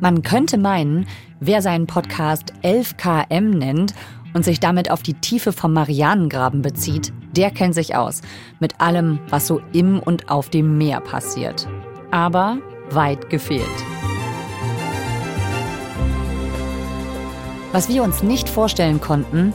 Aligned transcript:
Man 0.00 0.22
könnte 0.22 0.58
meinen, 0.58 1.06
wer 1.40 1.60
seinen 1.60 1.86
Podcast 1.86 2.52
11KM 2.62 3.56
nennt 3.56 3.94
und 4.32 4.44
sich 4.44 4.60
damit 4.60 4.90
auf 4.90 5.02
die 5.02 5.14
Tiefe 5.14 5.52
vom 5.52 5.72
Marianengraben 5.72 6.62
bezieht, 6.62 7.12
der 7.32 7.50
kennt 7.50 7.74
sich 7.74 7.96
aus 7.96 8.22
mit 8.60 8.80
allem, 8.80 9.18
was 9.28 9.46
so 9.46 9.60
im 9.72 9.98
und 9.98 10.30
auf 10.30 10.50
dem 10.50 10.78
Meer 10.78 11.00
passiert. 11.00 11.68
Aber 12.10 12.58
weit 12.90 13.28
gefehlt. 13.28 13.66
Was 17.72 17.88
wir 17.88 18.02
uns 18.02 18.22
nicht 18.22 18.48
vorstellen 18.48 19.00
konnten, 19.00 19.52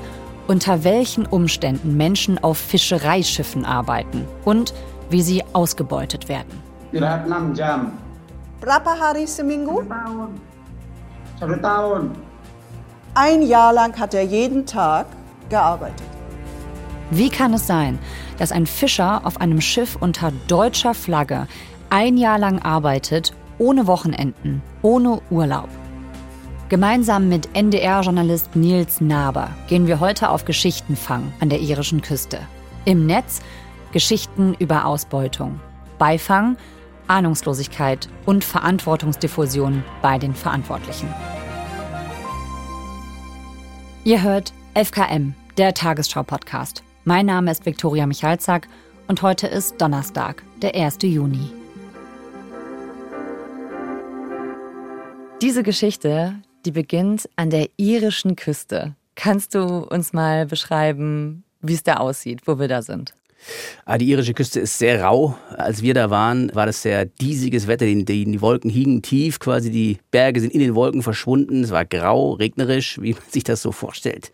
unter 0.48 0.84
welchen 0.84 1.26
Umständen 1.26 1.96
Menschen 1.96 2.38
auf 2.38 2.58
Fischereischiffen 2.58 3.64
arbeiten 3.66 4.26
und 4.44 4.74
wie 5.10 5.22
sie 5.22 5.44
ausgebeutet 5.54 6.28
werden. 6.28 6.62
Berapa 8.64 8.96
hari 8.96 9.28
seminggu? 9.28 9.84
Ein 13.14 13.42
Jahr 13.42 13.74
lang 13.74 13.92
hat 14.00 14.14
er 14.14 14.24
jeden 14.24 14.66
Tag 14.66 15.06
gearbeitet. 15.50 16.08
Wie 17.12 17.28
kann 17.28 17.54
es 17.54 17.68
sein, 17.68 18.00
dass 18.38 18.54
ein 18.54 18.66
Fischer 18.66 19.20
auf 19.26 19.42
einem 19.42 19.60
Schiff 19.60 19.98
unter 20.00 20.32
deutscher 20.48 20.94
Flagge 20.94 21.48
ein 21.90 22.16
Jahr 22.16 22.40
lang 22.40 22.62
arbeitet, 22.62 23.34
ohne 23.58 23.86
Wochenenden, 23.86 24.62
ohne 24.82 25.20
Urlaub? 25.30 25.68
Gemeinsam 26.70 27.28
mit 27.28 27.54
NDR-Journalist 27.54 28.56
Nils 28.56 29.02
Naber 29.02 29.50
gehen 29.68 29.88
wir 29.88 30.00
heute 30.00 30.30
auf 30.30 30.46
Geschichtenfang 30.46 31.34
an 31.42 31.50
der 31.50 31.60
irischen 31.60 32.02
Küste. 32.02 32.40
Im 32.86 33.08
Netz 33.08 33.42
Geschichten 33.92 34.56
über 34.58 34.86
Ausbeutung, 34.86 35.60
Beifang, 36.00 36.56
Ahnungslosigkeit 37.08 38.08
und 38.26 38.44
Verantwortungsdiffusion 38.44 39.84
bei 40.02 40.18
den 40.18 40.34
Verantwortlichen. 40.36 41.08
Ihr 44.04 44.22
hört 44.22 44.54
FKM, 44.74 45.34
der 45.58 45.74
Tagesschau-Podcast. 45.74 46.84
Mein 47.06 47.26
Name 47.26 47.52
ist 47.52 47.66
Viktoria 47.66 48.06
Michalzack 48.06 48.68
und 49.08 49.22
heute 49.22 49.48
ist 49.48 49.82
Donnerstag, 49.82 50.44
der 50.62 50.76
1. 50.76 50.98
Juni. 51.04 51.52
Diese 55.42 55.64
Geschichte, 55.64 56.36
die 56.66 56.72
beginnt 56.72 57.30
an 57.36 57.50
der 57.50 57.70
irischen 57.78 58.36
Küste. 58.36 58.96
Kannst 59.16 59.54
du 59.56 59.62
uns 59.62 60.14
mal 60.14 60.46
beschreiben, 60.46 61.44
wie 61.62 61.74
es 61.74 61.84
da 61.84 61.98
aussieht, 61.98 62.42
wo 62.46 62.60
wir 62.60 62.68
da 62.68 62.82
sind? 62.82 63.14
Ah, 63.86 63.98
die 63.98 64.10
irische 64.10 64.34
Küste 64.34 64.60
ist 64.60 64.80
sehr 64.80 65.04
rau. 65.04 65.38
Als 65.50 65.82
wir 65.82 65.94
da 65.94 66.10
waren, 66.10 66.54
war 66.54 66.66
das 66.66 66.82
sehr 66.82 67.06
diesiges 67.06 67.68
Wetter. 67.68 67.86
Die, 67.86 68.06
die, 68.06 68.42
Wolken 68.42 68.70
hingen 68.70 69.02
tief, 69.02 69.40
quasi 69.40 69.72
die 69.72 69.98
Berge 70.12 70.40
sind 70.40 70.54
in 70.54 70.60
den 70.60 70.76
Wolken 70.76 71.04
verschwunden. 71.04 71.64
Es 71.64 71.72
war 71.72 71.86
grau, 71.86 72.34
regnerisch, 72.34 73.02
wie 73.02 73.14
man 73.14 73.24
sich 73.30 73.44
das 73.44 73.62
so 73.62 73.72
vorstellt. 73.72 74.32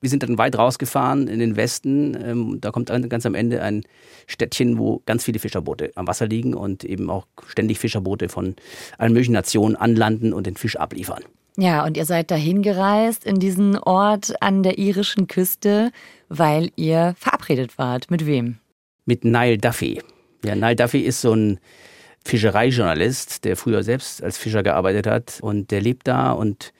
Wir 0.00 0.10
sind 0.10 0.22
dann 0.22 0.38
weit 0.38 0.56
rausgefahren 0.56 1.26
in 1.26 1.40
den 1.40 1.56
Westen. 1.56 2.16
Ähm, 2.22 2.58
da 2.60 2.70
kommt 2.70 2.90
ganz 3.08 3.26
am 3.26 3.34
Ende 3.34 3.62
ein 3.62 3.82
Städtchen, 4.26 4.78
wo 4.78 5.02
ganz 5.06 5.24
viele 5.24 5.38
Fischerboote 5.38 5.92
am 5.96 6.06
Wasser 6.06 6.26
liegen 6.26 6.54
und 6.54 6.84
eben 6.84 7.10
auch 7.10 7.26
ständig 7.48 7.78
Fischerboote 7.78 8.28
von 8.28 8.54
allen 8.96 9.12
möglichen 9.12 9.32
Nationen 9.32 9.74
anlanden 9.74 10.32
und 10.32 10.46
den 10.46 10.56
Fisch 10.56 10.76
abliefern. 10.76 11.24
Ja, 11.60 11.84
und 11.84 11.96
ihr 11.96 12.04
seid 12.04 12.30
dahin 12.30 12.62
gereist 12.62 13.24
in 13.24 13.40
diesen 13.40 13.76
Ort 13.76 14.40
an 14.40 14.62
der 14.62 14.78
irischen 14.78 15.26
Küste, 15.26 15.90
weil 16.28 16.70
ihr 16.76 17.16
verabredet 17.18 17.78
wart. 17.78 18.12
Mit 18.12 18.26
wem? 18.26 18.58
Mit 19.06 19.24
Niall 19.24 19.58
Duffy. 19.58 20.00
Ja, 20.44 20.54
Niall 20.54 20.76
Duffy 20.76 21.00
ist 21.00 21.20
so 21.20 21.34
ein 21.34 21.58
Fischereijournalist, 22.24 23.44
der 23.44 23.56
früher 23.56 23.82
selbst 23.82 24.22
als 24.22 24.38
Fischer 24.38 24.62
gearbeitet 24.62 25.08
hat 25.08 25.38
und 25.40 25.72
der 25.72 25.80
lebt 25.80 26.06
da 26.06 26.30
und 26.30 26.72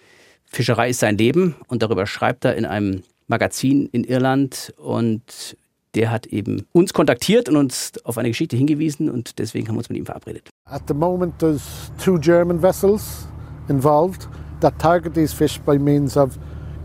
Fischerei 0.46 0.90
ist 0.90 1.00
sein 1.00 1.18
Leben 1.18 1.56
und 1.66 1.82
darüber 1.82 2.06
schreibt 2.06 2.44
er 2.44 2.54
in 2.54 2.64
einem 2.64 3.02
Magazin 3.26 3.88
in 3.90 4.04
Irland 4.04 4.72
und 4.76 5.56
der 5.96 6.12
hat 6.12 6.26
eben 6.26 6.66
uns 6.70 6.94
kontaktiert 6.94 7.48
und 7.48 7.56
uns 7.56 7.94
auf 8.04 8.16
eine 8.16 8.28
Geschichte 8.28 8.56
hingewiesen 8.56 9.10
und 9.10 9.40
deswegen 9.40 9.66
haben 9.66 9.74
wir 9.74 9.78
uns 9.78 9.88
mit 9.88 9.98
ihm 9.98 10.06
verabredet. 10.06 10.48
At 10.66 10.82
the 10.86 10.94
moment 10.94 11.36
there's 11.40 11.90
two 12.02 12.16
German 12.16 12.62
vessels 12.62 13.26
involved 13.68 14.28
that 14.60 14.78
target 14.78 15.14
these 15.14 15.34
fish 15.34 15.58
by 15.60 15.78
means 15.78 16.16
of 16.16 16.38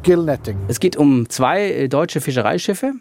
gill 0.03 0.23
netting. 0.23 0.57
Es 0.67 0.79
geht 0.79 0.97
um 0.97 1.29
zwei 1.29 1.71
äh, 1.71 1.89
deutsche 1.89 2.21
Fischereischiffe 2.21 2.93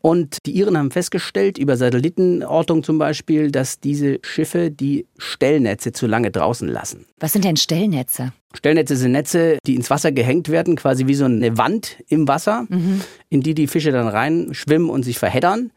und 0.00 0.38
die 0.46 0.52
Iren 0.52 0.76
haben 0.76 0.90
festgestellt, 0.90 1.58
über 1.58 1.76
Satellitenortung 1.76 2.82
zum 2.82 2.98
Beispiel, 2.98 3.50
dass 3.50 3.80
diese 3.80 4.18
Schiffe 4.22 4.70
die 4.70 5.06
Stellnetze 5.16 5.92
zu 5.92 6.06
lange 6.06 6.30
draußen 6.30 6.68
lassen. 6.68 7.06
Was 7.18 7.32
sind 7.32 7.44
denn 7.44 7.56
Stellnetze? 7.56 8.32
Stellnetze 8.52 8.96
sind 8.96 9.12
Netze, 9.12 9.58
die 9.66 9.74
ins 9.74 9.90
Wasser 9.90 10.12
gehängt 10.12 10.48
werden, 10.48 10.76
quasi 10.76 11.06
wie 11.06 11.14
so 11.14 11.24
eine 11.24 11.58
Wand 11.58 11.96
im 12.08 12.28
Wasser, 12.28 12.66
mhm. 12.68 13.00
in 13.30 13.40
die 13.40 13.54
die 13.54 13.66
Fische 13.66 13.90
dann 13.90 14.06
reinschwimmen 14.06 14.90
und 14.90 15.02
sich 15.02 15.18
verheddern. 15.18 15.72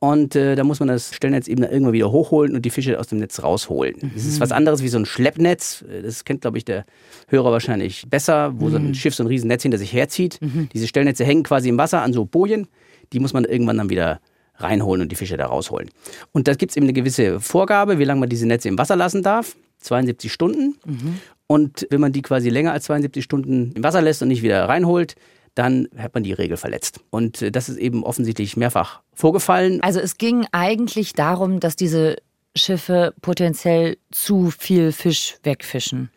Und 0.00 0.36
äh, 0.36 0.54
da 0.54 0.62
muss 0.62 0.78
man 0.78 0.88
das 0.88 1.12
Stellnetz 1.12 1.48
eben 1.48 1.64
irgendwann 1.64 1.92
wieder 1.92 2.12
hochholen 2.12 2.54
und 2.54 2.64
die 2.64 2.70
Fische 2.70 3.00
aus 3.00 3.08
dem 3.08 3.18
Netz 3.18 3.42
rausholen. 3.42 3.96
Mhm. 4.00 4.10
Das 4.14 4.26
ist 4.26 4.38
was 4.40 4.52
anderes 4.52 4.82
wie 4.82 4.88
so 4.88 4.98
ein 4.98 5.06
Schleppnetz. 5.06 5.84
Das 6.04 6.24
kennt, 6.24 6.42
glaube 6.42 6.56
ich, 6.56 6.64
der 6.64 6.84
Hörer 7.26 7.50
wahrscheinlich 7.50 8.08
besser, 8.08 8.52
wo 8.60 8.66
mhm. 8.66 8.70
so 8.70 8.76
ein 8.76 8.86
mhm. 8.88 8.94
Schiff 8.94 9.14
so 9.14 9.24
ein 9.24 9.26
Riesennetz 9.26 9.62
hinter 9.62 9.78
sich 9.78 9.92
herzieht. 9.92 10.38
Mhm. 10.40 10.68
Diese 10.72 10.86
Stellnetze 10.86 11.24
hängen 11.24 11.42
quasi 11.42 11.68
im 11.68 11.78
Wasser 11.78 12.02
an 12.02 12.12
so 12.12 12.24
Bojen. 12.24 12.68
Die 13.12 13.18
muss 13.18 13.32
man 13.32 13.44
irgendwann 13.44 13.78
dann 13.78 13.90
wieder 13.90 14.20
reinholen 14.54 15.02
und 15.02 15.10
die 15.10 15.16
Fische 15.16 15.36
da 15.36 15.46
rausholen. 15.46 15.90
Und 16.32 16.46
da 16.46 16.54
gibt 16.54 16.70
es 16.70 16.76
eben 16.76 16.86
eine 16.86 16.92
gewisse 16.92 17.40
Vorgabe, 17.40 17.98
wie 17.98 18.04
lange 18.04 18.20
man 18.20 18.28
diese 18.28 18.46
Netze 18.46 18.68
im 18.68 18.78
Wasser 18.78 18.96
lassen 18.96 19.22
darf. 19.22 19.56
72 19.80 20.32
Stunden. 20.32 20.76
Mhm. 20.84 21.18
Und 21.46 21.86
wenn 21.90 22.00
man 22.00 22.12
die 22.12 22.22
quasi 22.22 22.50
länger 22.50 22.72
als 22.72 22.84
72 22.84 23.24
Stunden 23.24 23.72
im 23.74 23.82
Wasser 23.82 24.02
lässt 24.02 24.22
und 24.22 24.28
nicht 24.28 24.42
wieder 24.42 24.68
reinholt, 24.68 25.16
dann 25.58 25.88
hat 25.96 26.14
man 26.14 26.22
die 26.22 26.32
Regel 26.32 26.56
verletzt. 26.56 27.00
Und 27.10 27.42
äh, 27.42 27.50
das 27.50 27.68
ist 27.68 27.78
eben 27.78 28.04
offensichtlich 28.04 28.56
mehrfach 28.56 29.00
vorgefallen. 29.12 29.82
Also 29.82 29.98
es 29.98 30.16
ging 30.16 30.46
eigentlich 30.52 31.14
darum, 31.14 31.58
dass 31.58 31.74
diese 31.74 32.16
Schiffe 32.56 33.14
potenziell 33.22 33.98
zu 34.10 34.50
viel 34.50 34.92
Fisch 34.92 35.36
wegfischen. 35.42 36.10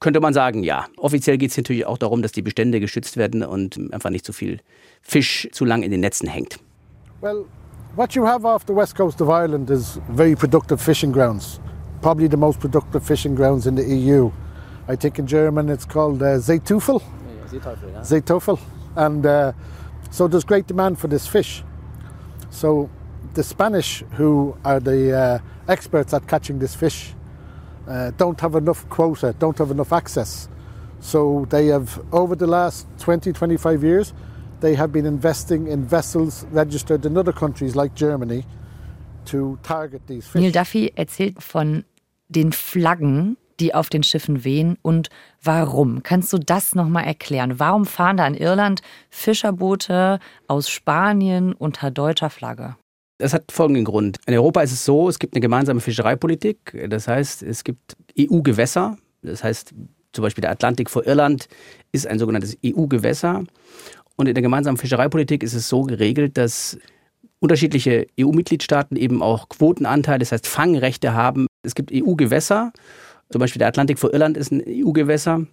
Könnte 0.00 0.20
man 0.20 0.34
sagen, 0.34 0.62
ja. 0.62 0.86
Offiziell 0.98 1.38
geht 1.38 1.50
es 1.50 1.56
natürlich 1.56 1.86
auch 1.86 1.98
darum, 1.98 2.20
dass 2.22 2.32
die 2.32 2.42
Bestände 2.42 2.78
geschützt 2.80 3.16
werden 3.16 3.42
und 3.42 3.78
einfach 3.92 4.10
nicht 4.10 4.26
zu 4.26 4.32
viel 4.32 4.60
Fisch 5.00 5.48
zu 5.52 5.64
lang 5.64 5.82
in 5.82 5.90
den 5.90 6.00
Netzen 6.00 6.28
hängt. 6.28 6.58
Well, 7.20 7.46
what 7.96 8.12
you 8.12 8.26
have 8.26 8.46
off 8.46 8.64
the 8.66 8.74
west 8.74 8.94
coast 8.96 9.20
of 9.22 9.28
Ireland 9.28 9.70
is 9.70 9.98
very 10.14 10.36
productive 10.36 10.78
fishing 10.78 11.12
grounds. 11.12 11.60
Probably 12.02 12.28
the 12.30 12.36
most 12.36 12.60
productive 12.60 13.02
fishing 13.02 13.34
grounds 13.34 13.66
in 13.66 13.76
the 13.76 13.82
EU. 13.82 14.30
I 14.88 14.96
think 14.96 15.18
in 15.18 15.26
German 15.26 15.70
it's 15.70 15.88
called 15.88 16.22
uh, 16.22 16.38
Zeytufel. 16.38 17.00
Seeteufel, 17.58 17.92
yeah. 17.92 18.00
Seeteufel. 18.00 18.60
And 18.96 19.26
uh, 19.26 19.52
so 20.10 20.28
there's 20.28 20.44
great 20.44 20.66
demand 20.66 20.98
for 20.98 21.08
this 21.08 21.26
fish. 21.26 21.62
So 22.50 22.88
the 23.34 23.42
Spanish, 23.42 24.04
who 24.12 24.56
are 24.64 24.80
the 24.80 25.12
uh, 25.16 25.38
experts 25.68 26.14
at 26.14 26.26
catching 26.28 26.58
this 26.58 26.74
fish, 26.74 27.14
uh, 27.88 28.12
don't 28.12 28.40
have 28.40 28.54
enough 28.54 28.88
quota, 28.88 29.34
don't 29.38 29.58
have 29.58 29.70
enough 29.70 29.92
access. 29.92 30.48
So 31.00 31.46
they 31.50 31.66
have, 31.66 32.00
over 32.12 32.34
the 32.34 32.46
last 32.46 32.86
20, 32.98 33.32
25 33.32 33.82
years, 33.84 34.14
they 34.60 34.74
have 34.74 34.92
been 34.92 35.04
investing 35.04 35.66
in 35.66 35.84
vessels 35.84 36.46
registered 36.50 37.04
in 37.04 37.18
other 37.18 37.32
countries 37.32 37.76
like 37.76 37.94
Germany 37.94 38.46
to 39.26 39.58
target 39.62 40.06
these 40.06 40.26
fish. 40.26 40.40
Neil 40.40 40.52
Duffy 40.52 40.92
erzählt 40.96 41.42
von 41.42 41.84
den 42.30 42.52
Flaggen, 42.52 43.36
die 43.60 43.74
auf 43.74 43.88
den 43.88 44.02
Schiffen 44.02 44.44
wehen 44.44 44.76
und 44.82 45.08
warum? 45.42 46.02
Kannst 46.02 46.32
du 46.32 46.38
das 46.38 46.74
nochmal 46.74 47.04
erklären? 47.04 47.58
Warum 47.58 47.86
fahren 47.86 48.16
da 48.16 48.26
in 48.26 48.34
Irland 48.34 48.82
Fischerboote 49.10 50.18
aus 50.48 50.68
Spanien 50.68 51.52
unter 51.52 51.90
deutscher 51.90 52.30
Flagge? 52.30 52.76
Das 53.18 53.32
hat 53.32 53.52
folgenden 53.52 53.84
Grund. 53.84 54.18
In 54.26 54.34
Europa 54.34 54.62
ist 54.62 54.72
es 54.72 54.84
so, 54.84 55.08
es 55.08 55.18
gibt 55.18 55.34
eine 55.34 55.40
gemeinsame 55.40 55.80
Fischereipolitik. 55.80 56.88
Das 56.88 57.06
heißt, 57.06 57.42
es 57.42 57.62
gibt 57.62 57.96
EU-Gewässer. 58.18 58.96
Das 59.22 59.44
heißt, 59.44 59.72
zum 60.12 60.22
Beispiel 60.22 60.42
der 60.42 60.50
Atlantik 60.50 60.90
vor 60.90 61.06
Irland 61.06 61.48
ist 61.92 62.06
ein 62.06 62.18
sogenanntes 62.18 62.56
EU-Gewässer. 62.64 63.44
Und 64.16 64.28
in 64.28 64.34
der 64.34 64.42
gemeinsamen 64.42 64.76
Fischereipolitik 64.76 65.42
ist 65.42 65.54
es 65.54 65.68
so 65.68 65.82
geregelt, 65.82 66.36
dass 66.36 66.78
unterschiedliche 67.40 68.06
EU-Mitgliedstaaten 68.18 68.96
eben 68.96 69.22
auch 69.22 69.48
Quotenanteile, 69.48 70.20
das 70.20 70.32
heißt 70.32 70.46
Fangrechte 70.46 71.14
haben. 71.14 71.46
Es 71.62 71.74
gibt 71.74 71.92
EU-Gewässer 71.92 72.72
zum 73.34 73.40
Beispiel 73.40 73.58
der 73.58 73.66
Atlantik 73.66 73.98
vor 73.98 74.12
Irland 74.12 74.36
ist 74.36 74.52
ein 74.52 74.62
EU-Gewässer. 74.64 75.44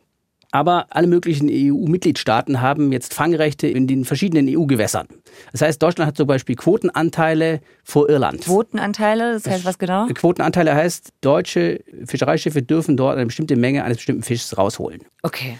Aber 0.51 0.85
alle 0.91 1.07
möglichen 1.07 1.49
EU-Mitgliedstaaten 1.51 2.61
haben 2.61 2.91
jetzt 2.91 3.11
Fangrechte 3.11 3.67
in 3.67 3.87
den 3.87 4.05
verschiedenen 4.05 4.47
EU-Gewässern. 4.47 5.07
Das 5.51 5.63
heißt, 5.63 5.81
Deutschland 5.81 6.07
hat 6.09 6.15
zum 6.15 6.27
Beispiel 6.27 6.55
Quotenanteile 6.55 7.59
vor 7.83 8.07
Irland. 8.07 8.41
Quotenanteile, 8.41 9.33
das 9.33 9.47
heißt 9.47 9.65
was 9.65 9.79
genau? 9.79 10.05
Quotenanteile 10.13 10.75
heißt, 10.75 11.09
deutsche 11.21 11.79
Fischereischiffe 12.05 12.61
dürfen 12.61 12.97
dort 12.97 13.15
eine 13.15 13.25
bestimmte 13.25 13.55
Menge 13.55 13.83
eines 13.83 13.97
bestimmten 13.97 14.21
Fischs 14.21 14.55
rausholen. 14.55 15.01
Okay. 15.23 15.57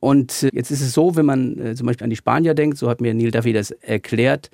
Und 0.00 0.42
äh, 0.42 0.50
jetzt 0.52 0.72
ist 0.72 0.80
es 0.80 0.92
so, 0.92 1.14
wenn 1.14 1.26
man 1.26 1.56
äh, 1.56 1.76
zum 1.76 1.86
Beispiel 1.86 2.02
an 2.02 2.10
die 2.10 2.16
Spanier 2.16 2.54
denkt, 2.54 2.78
so 2.78 2.90
hat 2.90 3.00
mir 3.00 3.14
Neil 3.14 3.30
Duffy 3.30 3.52
das 3.52 3.70
erklärt, 3.70 4.50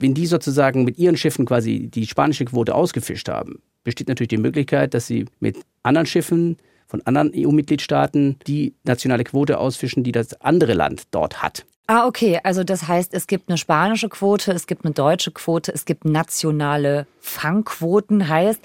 wenn 0.00 0.12
die 0.12 0.26
sozusagen 0.26 0.82
mit 0.82 0.98
ihren 0.98 1.16
Schiffen 1.16 1.46
quasi 1.46 1.86
die 1.88 2.08
spanische 2.08 2.46
Quote 2.46 2.74
ausgefischt 2.74 3.28
haben, 3.28 3.62
besteht 3.84 4.08
natürlich 4.08 4.28
die 4.28 4.38
Möglichkeit, 4.38 4.94
dass 4.94 5.06
sie 5.06 5.26
mit 5.40 5.58
anderen 5.82 6.06
Schiffen 6.06 6.56
von 6.86 7.02
anderen 7.02 7.32
EU-Mitgliedstaaten 7.34 8.38
die 8.46 8.74
nationale 8.84 9.24
Quote 9.24 9.58
ausfischen, 9.58 10.04
die 10.04 10.12
das 10.12 10.40
andere 10.40 10.74
Land 10.74 11.02
dort 11.10 11.42
hat. 11.42 11.66
Ah, 11.86 12.06
okay. 12.06 12.38
Also 12.42 12.64
das 12.64 12.86
heißt, 12.86 13.14
es 13.14 13.26
gibt 13.26 13.48
eine 13.48 13.56
spanische 13.56 14.08
Quote, 14.08 14.52
es 14.52 14.66
gibt 14.66 14.84
eine 14.84 14.92
deutsche 14.92 15.30
Quote, 15.30 15.72
es 15.72 15.84
gibt 15.84 16.04
nationale 16.04 17.06
Fangquoten. 17.20 18.28
Heißt, 18.28 18.60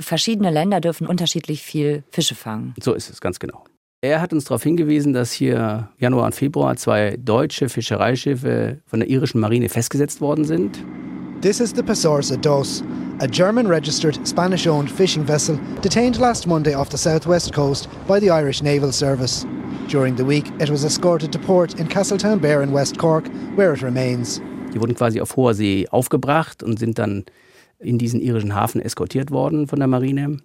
verschiedene 0.00 0.50
Länder 0.50 0.80
dürfen 0.80 1.06
unterschiedlich 1.06 1.62
viel 1.62 2.04
Fische 2.10 2.34
fangen. 2.34 2.74
So 2.80 2.94
ist 2.94 3.10
es, 3.10 3.20
ganz 3.20 3.38
genau. 3.38 3.64
Er 4.00 4.20
hat 4.20 4.32
uns 4.32 4.44
darauf 4.44 4.62
hingewiesen, 4.62 5.12
dass 5.12 5.32
hier 5.32 5.90
Januar 5.98 6.26
und 6.26 6.34
Februar 6.34 6.76
zwei 6.76 7.16
deutsche 7.18 7.68
Fischereischiffe 7.68 8.78
von 8.86 9.00
der 9.00 9.08
irischen 9.08 9.40
Marine 9.40 9.68
festgesetzt 9.68 10.20
worden 10.20 10.44
sind. 10.44 10.78
This 11.40 11.60
is 11.60 11.72
the 11.72 11.84
Pesorsa 11.84 12.36
Dos, 12.36 12.82
a 13.20 13.28
German 13.28 13.68
registered 13.68 14.26
Spanish 14.26 14.66
owned 14.66 14.90
fishing 14.90 15.24
vessel 15.24 15.56
detained 15.80 16.18
last 16.18 16.48
Monday 16.48 16.74
off 16.74 16.90
the 16.90 16.98
southwest 16.98 17.52
coast 17.52 17.88
by 18.08 18.18
the 18.18 18.28
Irish 18.28 18.60
Naval 18.60 18.90
Service. 18.90 19.46
During 19.86 20.16
the 20.16 20.24
week, 20.24 20.50
it 20.58 20.68
was 20.68 20.82
escorted 20.82 21.30
to 21.30 21.38
port 21.38 21.78
in 21.78 21.86
Castletown 21.86 22.40
Bear 22.40 22.60
in 22.60 22.72
West 22.72 22.98
Cork, 22.98 23.28
where 23.54 23.72
it 23.72 23.82
remains. 23.82 24.40
Die 24.74 24.80
wurden 24.80 24.96
quasi 24.96 25.20
auf 25.20 25.36
hoher 25.36 25.54
See 25.54 25.86
aufgebracht 25.88 26.64
und 26.64 26.80
sind 26.80 26.98
dann 26.98 27.24
in 27.78 27.98
diesen 27.98 28.20
irischen 28.20 28.56
Hafen 28.56 28.80
eskortiert 28.80 29.30
worden 29.30 29.68
von 29.68 29.78
der 29.78 29.86
Marine. 29.86 30.38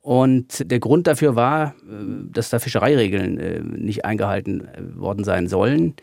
Und 0.00 0.70
der 0.70 0.78
Grund 0.78 1.08
dafür 1.08 1.34
war, 1.34 1.74
äh, 1.88 2.30
dass 2.32 2.50
da 2.50 2.60
Fischereiregeln 2.60 3.38
äh, 3.38 3.60
nicht 3.62 4.04
eingehalten 4.04 4.60
äh, 4.60 4.96
worden 4.96 5.24
sein 5.24 5.48
sollen. 5.48 5.94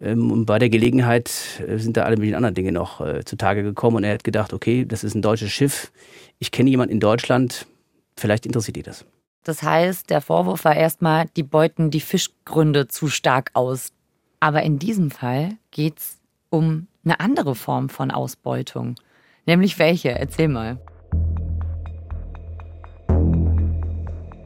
Ähm, 0.00 0.30
und 0.30 0.46
bei 0.46 0.58
der 0.58 0.70
Gelegenheit 0.70 1.28
sind 1.28 1.96
da 1.96 2.02
alle 2.02 2.16
möglichen 2.16 2.36
anderen 2.36 2.54
Dinge 2.54 2.72
noch 2.72 3.04
zutage 3.24 3.62
gekommen. 3.62 3.98
Und 3.98 4.04
er 4.04 4.14
hat 4.14 4.24
gedacht, 4.24 4.52
okay, 4.52 4.84
das 4.84 5.04
ist 5.04 5.14
ein 5.14 5.22
deutsches 5.22 5.50
Schiff. 5.52 5.92
Ich 6.38 6.50
kenne 6.50 6.70
jemanden 6.70 6.92
in 6.92 7.00
Deutschland. 7.00 7.66
Vielleicht 8.16 8.46
interessiert 8.46 8.76
die 8.76 8.82
das. 8.82 9.04
Das 9.44 9.62
heißt, 9.62 10.10
der 10.10 10.20
Vorwurf 10.20 10.64
war 10.64 10.76
erstmal, 10.76 11.26
die 11.36 11.42
beuten 11.42 11.90
die 11.90 12.00
Fischgründe 12.00 12.88
zu 12.88 13.08
stark 13.08 13.50
aus. 13.54 13.92
Aber 14.38 14.62
in 14.62 14.78
diesem 14.78 15.10
Fall 15.10 15.56
geht 15.70 15.98
es 15.98 16.18
um 16.50 16.88
eine 17.04 17.20
andere 17.20 17.54
Form 17.54 17.88
von 17.88 18.10
Ausbeutung. 18.10 18.96
Nämlich 19.46 19.78
welche? 19.78 20.10
Erzähl 20.10 20.48
mal. 20.48 20.78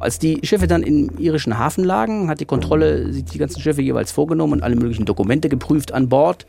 Als 0.05 0.19
die 0.19 0.41
Schiffe 0.43 0.67
dann 0.67 0.83
im 0.83 1.17
irischen 1.17 1.57
Hafen 1.57 1.83
lagen, 1.83 2.29
hat 2.29 2.39
die 2.39 2.45
Kontrolle 2.45 3.11
sich 3.11 3.25
die 3.25 3.39
ganzen 3.39 3.63
Schiffe 3.63 3.81
jeweils 3.81 4.13
vorgenommen 4.13 4.53
und 4.53 4.63
alle 4.63 4.77
möglichen 4.77 5.07
Dokumente 5.07 5.49
geprüft 5.49 5.93
an 5.93 6.11
Bord. 6.11 6.45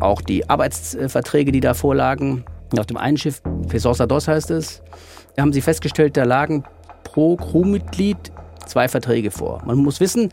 Auch 0.00 0.20
die 0.20 0.50
Arbeitsverträge, 0.50 1.52
die 1.52 1.60
da 1.60 1.74
vorlagen. 1.74 2.44
Auf 2.76 2.86
dem 2.86 2.96
einen 2.96 3.16
Schiff, 3.16 3.42
Pesorsa 3.68 4.06
Dos 4.06 4.26
heißt 4.26 4.50
es, 4.50 4.82
haben 5.38 5.52
sie 5.52 5.60
festgestellt, 5.60 6.16
da 6.16 6.24
lagen 6.24 6.64
pro 7.04 7.36
Crewmitglied 7.36 8.18
zwei 8.66 8.88
Verträge 8.88 9.30
vor. 9.30 9.62
Man 9.64 9.76
muss 9.76 10.00
wissen, 10.00 10.30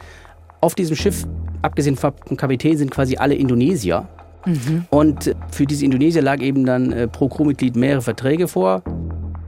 auf 0.60 0.74
diesem 0.74 0.96
Schiff, 0.96 1.28
abgesehen 1.62 1.96
vom 1.96 2.14
Kapitän, 2.38 2.76
sind 2.76 2.90
quasi 2.90 3.18
alle 3.18 3.36
Indonesier. 3.36 4.08
Mhm. 4.48 4.86
Und 4.90 5.36
für 5.52 5.68
diese 5.68 5.86
Indonesier 5.86 6.24
lag 6.24 6.42
eben 6.42 6.66
dann 6.66 6.92
äh, 6.92 7.08
pro 7.08 7.30
Crewmitglied 7.30 7.76
mehrere 7.76 8.02
Verträge 8.02 8.48
vor. 8.48 8.82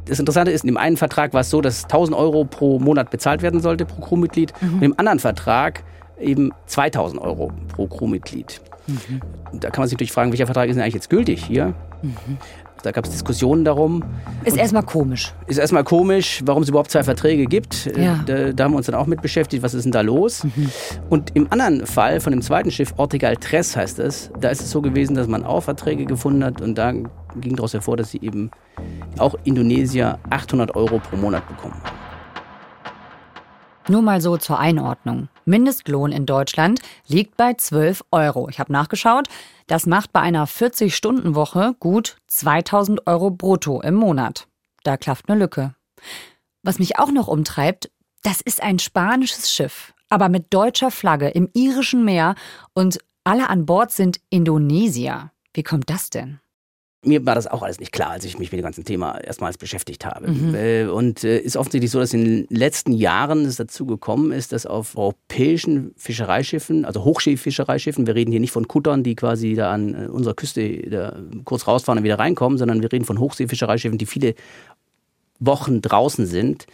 Das 0.06 0.20
Interessante 0.20 0.52
ist, 0.52 0.64
in 0.64 0.68
dem 0.68 0.78
einen 0.78 0.98
Vertrag 0.98 1.34
war 1.34 1.42
es 1.42 1.50
so, 1.50 1.62
dass 1.62 1.84
1000 1.84 2.18
Euro 2.18 2.46
pro 2.46 2.80
Monat 2.80 3.10
bezahlt 3.10 3.42
werden 3.42 3.60
sollte 3.60 3.86
pro 3.86 4.02
Crewmitglied. 4.02 4.54
Mhm. 4.62 4.74
Und 4.76 4.84
im 4.84 5.00
anderen 5.00 5.20
Vertrag 5.20 5.84
eben 6.20 6.52
2000 6.68 7.22
Euro 7.22 7.52
pro 7.68 7.88
Crewmitglied. 7.88 8.62
Mhm. 8.88 9.22
Da 9.54 9.70
kann 9.70 9.82
man 9.82 9.90
sich 9.90 9.98
natürlich 9.98 10.12
fragen, 10.12 10.32
welcher 10.32 10.46
Vertrag 10.46 10.70
ist 10.70 10.76
denn 10.76 10.84
eigentlich 10.84 10.96
jetzt 10.96 11.10
gültig 11.10 11.44
hier? 11.44 11.74
Mhm. 12.02 12.38
Da 12.84 12.92
gab 12.92 13.06
es 13.06 13.12
Diskussionen 13.12 13.66
darum. 13.66 14.04
Ist 14.44 14.58
erstmal 14.58 14.84
komisch. 14.84 15.34
Ist 15.48 15.58
erstmal 15.58 15.84
komisch, 15.84 16.44
warum 16.46 16.62
es 16.62 16.70
überhaupt 16.70 16.92
zwei 16.92 17.04
Verträge 17.04 17.48
gibt. 17.48 17.90
Ja. 17.98 18.24
Da, 18.28 18.54
da, 18.54 18.64
haben 18.64 18.74
wir 18.74 18.78
uns 18.78 18.86
dann 18.86 18.94
auch 18.94 19.08
mit 19.08 19.24
beschäftigt, 19.24 19.64
was 19.64 19.74
ist 19.74 19.86
denn 19.86 19.92
da 19.92 20.02
los? 20.02 20.44
Mhm. 20.44 20.70
Und 21.10 21.36
im 21.36 21.52
anderen 21.52 21.88
Fall 21.88 22.20
von 22.20 22.32
dem 22.32 22.44
zweiten 22.44 22.70
Schiff, 22.70 22.94
Ortegal 22.98 23.38
Tres 23.38 23.76
heißt 23.76 23.98
es, 23.98 24.30
da 24.40 24.50
ist 24.50 24.62
es 24.62 24.70
so 24.70 24.84
gewesen, 24.84 25.16
dass 25.16 25.28
man 25.28 25.44
auch 25.44 25.62
Verträge 25.62 26.06
gefunden 26.06 26.44
hat 26.44 26.62
und 26.62 26.76
da 26.78 26.92
ging 26.92 27.56
daraus 27.56 27.74
hervor, 27.74 27.98
dass 27.98 28.12
sie 28.12 28.22
eben 28.22 28.52
auch 29.20 29.36
Indonesier 29.44 30.20
800 30.30 30.76
Euro 30.76 31.00
pro 31.00 31.16
Monat 31.18 31.48
bekommen 31.48 31.82
haben. 31.84 32.06
Nur 33.88 34.02
mal 34.02 34.20
so 34.20 34.38
zur 34.38 34.58
Einordnung. 34.58 35.30
Mindestlohn 35.46 36.12
in 36.12 36.26
Deutschland 36.26 36.80
liegt 37.08 37.38
bei 37.38 37.54
12 37.54 38.04
Euro. 38.12 38.50
Ich 38.50 38.60
habe 38.60 38.74
nachgeschaut. 38.74 39.28
Das 39.68 39.86
macht 39.86 40.12
bei 40.12 40.22
einer 40.22 40.48
40-Stunden-Woche 40.48 41.76
gut 41.80 42.18
2000 42.28 43.06
Euro 43.06 43.30
brutto 43.30 43.82
im 43.82 43.94
Monat. 43.94 44.48
Da 44.84 44.98
klafft 44.98 45.30
eine 45.30 45.40
Lücke. 45.40 45.76
Was 46.64 46.80
mich 46.80 46.98
auch 46.98 47.12
noch 47.12 47.28
umtreibt, 47.28 47.92
das 48.24 48.42
ist 48.42 48.64
ein 48.64 48.80
spanisches 48.80 49.52
Schiff, 49.52 49.94
aber 50.10 50.30
mit 50.30 50.52
deutscher 50.52 50.90
Flagge 50.90 51.30
im 51.30 51.50
irischen 51.54 52.04
Meer 52.04 52.34
und 52.74 52.98
alle 53.24 53.50
an 53.50 53.68
Bord 53.68 53.92
sind 53.92 54.20
Indonesier. 54.32 55.32
Wie 55.54 55.64
kommt 55.64 55.92
das 55.92 56.10
denn? 56.10 56.40
Mir 57.06 57.26
war 57.26 57.36
das 57.36 57.48
auch 57.48 57.64
alles 57.64 57.80
nicht 57.80 57.92
klar, 57.92 58.12
als 58.12 58.26
ich 58.26 58.38
mich 58.38 58.52
mit 58.52 58.60
dem 58.60 58.64
ganzen 58.64 58.84
Thema 58.84 59.18
erstmals 59.18 59.58
beschäftigt 59.58 60.06
habe. 60.06 60.32
Mhm. 60.32 60.56
Äh, 60.56 60.86
und 60.86 61.24
äh, 61.24 61.40
ist 61.40 61.58
offensichtlich 61.58 61.92
so, 61.92 62.00
dass 62.00 62.14
in 62.14 62.26
den 62.26 62.48
letzten 62.50 62.92
Jahren 62.92 63.46
es 63.46 63.56
dazu 63.56 63.86
gekommen 63.86 64.32
ist, 64.32 64.52
dass 64.52 64.66
auf 64.66 64.98
europäischen 64.98 65.94
Fischereischiffen, 65.98 66.86
also 66.86 67.04
Hochschifffischereischiffen, 67.04 68.08
wir 68.08 68.16
reden 68.16 68.32
hier 68.32 68.40
nicht 68.40 68.52
von 68.52 68.68
Kuttern, 68.68 69.04
die 69.04 69.16
quasi 69.16 69.54
da 69.54 69.72
an 69.72 69.96
äh, 69.96 70.08
unserer 70.08 70.34
Küste 70.34 70.66
kurz 71.46 71.68
rausfahren 71.68 72.00
und 72.00 72.04
wieder 72.04 72.20
reinkommen, 72.20 72.58
sondern 72.58 72.82
wir 72.82 72.92
reden 72.92 73.06
von 73.06 73.20
Hochseefischereischiffen, 73.20 73.98
die 73.98 74.06
viele 74.06 74.36
Wochen 75.40 75.82
draußen 75.82 76.26
sind, 76.26 76.66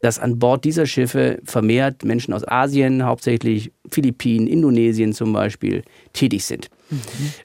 dass 0.00 0.18
an 0.18 0.38
Bord 0.38 0.64
dieser 0.64 0.86
Schiffe 0.86 1.40
vermehrt 1.44 2.04
Menschen 2.04 2.32
aus 2.32 2.46
Asien, 2.46 3.04
hauptsächlich 3.04 3.72
Philippinen, 3.90 4.46
Indonesien 4.46 5.12
zum 5.12 5.32
Beispiel, 5.32 5.82
tätig 6.12 6.44
sind. 6.44 6.68
Mhm. 6.90 6.98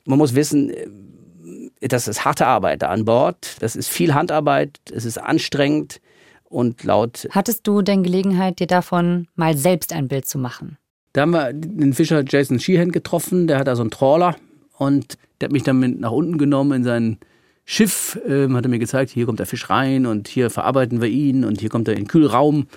Man 0.05 0.17
muss 0.17 0.35
wissen, 0.35 0.71
das 1.81 2.07
ist 2.07 2.25
harte 2.25 2.45
Arbeit 2.45 2.83
da 2.83 2.89
an 2.89 3.05
Bord. 3.05 3.57
Das 3.59 3.75
ist 3.75 3.89
viel 3.89 4.13
Handarbeit. 4.13 4.79
Es 4.93 5.05
ist 5.05 5.17
anstrengend 5.17 5.99
und 6.45 6.83
laut. 6.83 7.27
Hattest 7.31 7.65
du 7.65 7.81
denn 7.81 8.03
Gelegenheit, 8.03 8.59
dir 8.59 8.67
davon 8.67 9.27
mal 9.35 9.57
selbst 9.57 9.93
ein 9.93 10.07
Bild 10.07 10.27
zu 10.27 10.37
machen? 10.37 10.77
Da 11.13 11.21
haben 11.21 11.31
wir 11.31 11.51
den 11.53 11.93
Fischer 11.93 12.23
Jason 12.27 12.59
Sheehan 12.59 12.91
getroffen. 12.91 13.47
Der 13.47 13.57
hat 13.57 13.67
da 13.67 13.75
so 13.75 13.81
einen 13.81 13.91
Trawler 13.91 14.35
und 14.77 15.17
der 15.39 15.47
hat 15.47 15.53
mich 15.53 15.63
dann 15.63 15.79
mit 15.79 15.99
nach 15.99 16.11
unten 16.11 16.37
genommen 16.37 16.71
in 16.71 16.83
sein 16.83 17.17
Schiff. 17.65 18.19
Ähm, 18.27 18.55
hat 18.55 18.65
er 18.65 18.69
mir 18.69 18.79
gezeigt, 18.79 19.11
hier 19.11 19.25
kommt 19.25 19.39
der 19.39 19.45
Fisch 19.45 19.69
rein 19.69 20.05
und 20.05 20.27
hier 20.27 20.49
verarbeiten 20.49 21.01
wir 21.01 21.09
ihn 21.09 21.43
und 21.43 21.59
hier 21.59 21.69
kommt 21.69 21.87
er 21.87 21.95
in 21.95 22.01
den 22.01 22.07
Kühlraum. 22.07 22.67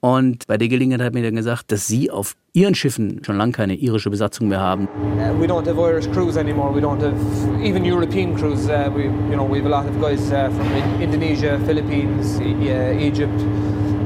Und 0.00 0.46
bei 0.46 0.56
der 0.56 0.68
Gelegenheit 0.68 1.02
hat 1.02 1.14
mir 1.14 1.22
dann 1.22 1.36
gesagt, 1.36 1.70
dass 1.72 1.86
sie 1.86 2.10
auf 2.10 2.34
ihren 2.54 2.74
Schiffen 2.74 3.22
schon 3.22 3.36
lange 3.36 3.52
keine 3.52 3.74
irische 3.74 4.08
Besatzung 4.08 4.48
mehr 4.48 4.60
haben. 4.60 4.88
Uh, 5.18 5.38
we 5.38 5.46
don't 5.46 5.66
have 5.66 5.78
Irish 5.78 6.10
crews 6.10 6.38
anymore. 6.38 6.74
We 6.74 6.80
don't 6.80 7.02
have 7.02 7.14
even 7.62 7.84
European 7.84 8.34
crews. 8.34 8.66
Uh, 8.68 8.90
we, 8.94 9.04
you 9.04 9.36
know, 9.36 9.44
we 9.44 9.58
have 9.58 9.66
a 9.66 9.68
lot 9.68 9.86
of 9.86 10.00
guys 10.00 10.32
uh, 10.32 10.50
from 10.50 11.02
Indonesia, 11.02 11.60
Philippines, 11.66 12.40
uh, 12.40 12.98
Egypt. 12.98 13.38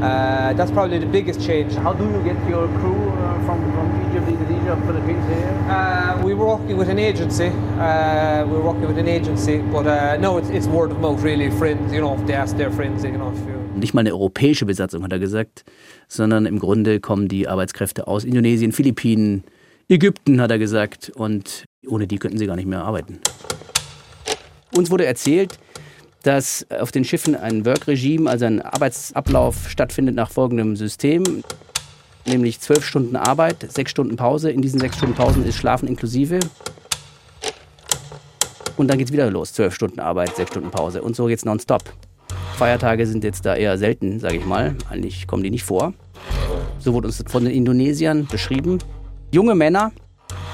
Uh, 0.02 0.52
that's 0.54 0.72
probably 0.72 0.98
the 0.98 1.06
biggest 1.06 1.40
change. 1.40 1.74
How 1.76 1.92
do 1.92 2.04
you 2.04 2.20
get 2.24 2.36
your 2.48 2.66
crew 2.80 3.10
uh, 3.10 3.46
from, 3.46 3.62
from 3.72 4.10
Egypt, 4.10 4.28
Indonesia, 4.28 4.76
Philippines 4.84 5.24
here? 5.28 5.70
Uh, 5.70 6.20
we 6.24 6.34
were 6.34 6.46
working 6.46 6.76
with 6.76 6.88
an 6.88 6.98
agency. 6.98 7.52
Uh, 7.78 8.44
we 8.46 8.58
were 8.58 8.62
working 8.72 8.88
with 8.88 8.98
an 8.98 9.08
agency, 9.08 9.58
but 9.58 9.86
uh, 9.86 10.16
no, 10.16 10.38
it's, 10.38 10.50
it's 10.50 10.66
word 10.66 10.90
of 10.90 10.98
mouth, 11.00 11.22
really. 11.22 11.50
Friends, 11.52 11.92
you 11.92 12.00
know, 12.00 12.16
they 12.26 12.34
ask 12.34 12.56
their 12.56 12.72
friends, 12.72 13.04
you 13.04 13.12
know, 13.12 13.30
if 13.30 13.38
you 13.46 13.63
nicht 13.76 13.94
mal 13.94 14.00
eine 14.00 14.12
europäische 14.12 14.66
Besatzung, 14.66 15.02
hat 15.02 15.12
er 15.12 15.18
gesagt, 15.18 15.64
sondern 16.08 16.46
im 16.46 16.58
Grunde 16.58 17.00
kommen 17.00 17.28
die 17.28 17.48
Arbeitskräfte 17.48 18.06
aus 18.06 18.24
Indonesien, 18.24 18.72
Philippinen, 18.72 19.44
Ägypten, 19.88 20.40
hat 20.40 20.50
er 20.50 20.58
gesagt, 20.58 21.12
und 21.14 21.64
ohne 21.86 22.06
die 22.06 22.18
könnten 22.18 22.38
sie 22.38 22.46
gar 22.46 22.56
nicht 22.56 22.68
mehr 22.68 22.82
arbeiten. 22.82 23.18
Uns 24.76 24.90
wurde 24.90 25.04
erzählt, 25.04 25.58
dass 26.22 26.66
auf 26.70 26.90
den 26.90 27.04
Schiffen 27.04 27.36
ein 27.36 27.66
Work-Regime, 27.66 28.28
also 28.28 28.46
ein 28.46 28.62
Arbeitsablauf 28.62 29.68
stattfindet 29.68 30.14
nach 30.14 30.30
folgendem 30.30 30.74
System, 30.74 31.44
nämlich 32.26 32.60
zwölf 32.60 32.84
Stunden 32.84 33.16
Arbeit, 33.16 33.70
sechs 33.70 33.90
Stunden 33.90 34.16
Pause. 34.16 34.50
In 34.50 34.62
diesen 34.62 34.80
sechs 34.80 34.96
Stunden 34.96 35.14
Pausen 35.14 35.44
ist 35.44 35.56
Schlafen 35.56 35.86
inklusive. 35.86 36.40
Und 38.76 38.88
dann 38.88 38.98
geht 38.98 39.08
es 39.08 39.12
wieder 39.12 39.30
los, 39.30 39.52
zwölf 39.52 39.74
Stunden 39.74 40.00
Arbeit, 40.00 40.34
sechs 40.34 40.50
Stunden 40.50 40.70
Pause. 40.70 41.02
Und 41.02 41.14
so 41.14 41.26
geht 41.26 41.38
es 41.38 41.44
nonstop. 41.44 41.92
Feiertage 42.54 43.06
sind 43.06 43.24
jetzt 43.24 43.44
da 43.44 43.54
eher 43.56 43.76
selten, 43.78 44.20
sage 44.20 44.36
ich 44.36 44.46
mal. 44.46 44.74
Eigentlich 44.88 45.26
kommen 45.26 45.42
die 45.42 45.50
nicht 45.50 45.64
vor. 45.64 45.92
So 46.78 46.92
wurde 46.94 47.08
uns 47.08 47.22
von 47.26 47.44
den 47.44 47.52
Indonesiern 47.52 48.26
beschrieben. 48.30 48.78
Junge 49.32 49.54
Männer, 49.54 49.92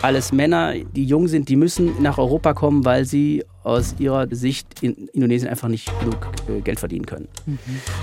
alles 0.02 0.33
Männer, 0.33 0.75
die 0.75 1.04
jung 1.04 1.28
sind, 1.28 1.49
die 1.49 1.57
müssen 1.57 2.02
nach 2.02 2.19
Europa 2.19 2.54
kommen, 2.54 2.85
weil 2.85 3.04
sie 3.04 3.45
aus 3.62 3.97
ihrer 3.99 4.26
Sicht 4.35 4.83
in 4.83 5.09
Indonesien 5.09 5.50
einfach 5.50 5.69
nicht 5.69 5.92
genug 6.00 6.28
äh, 6.49 6.62
Geld 6.62 6.80
verdienen 6.80 7.04
können. 7.04 7.28
Mhm. 7.45 7.59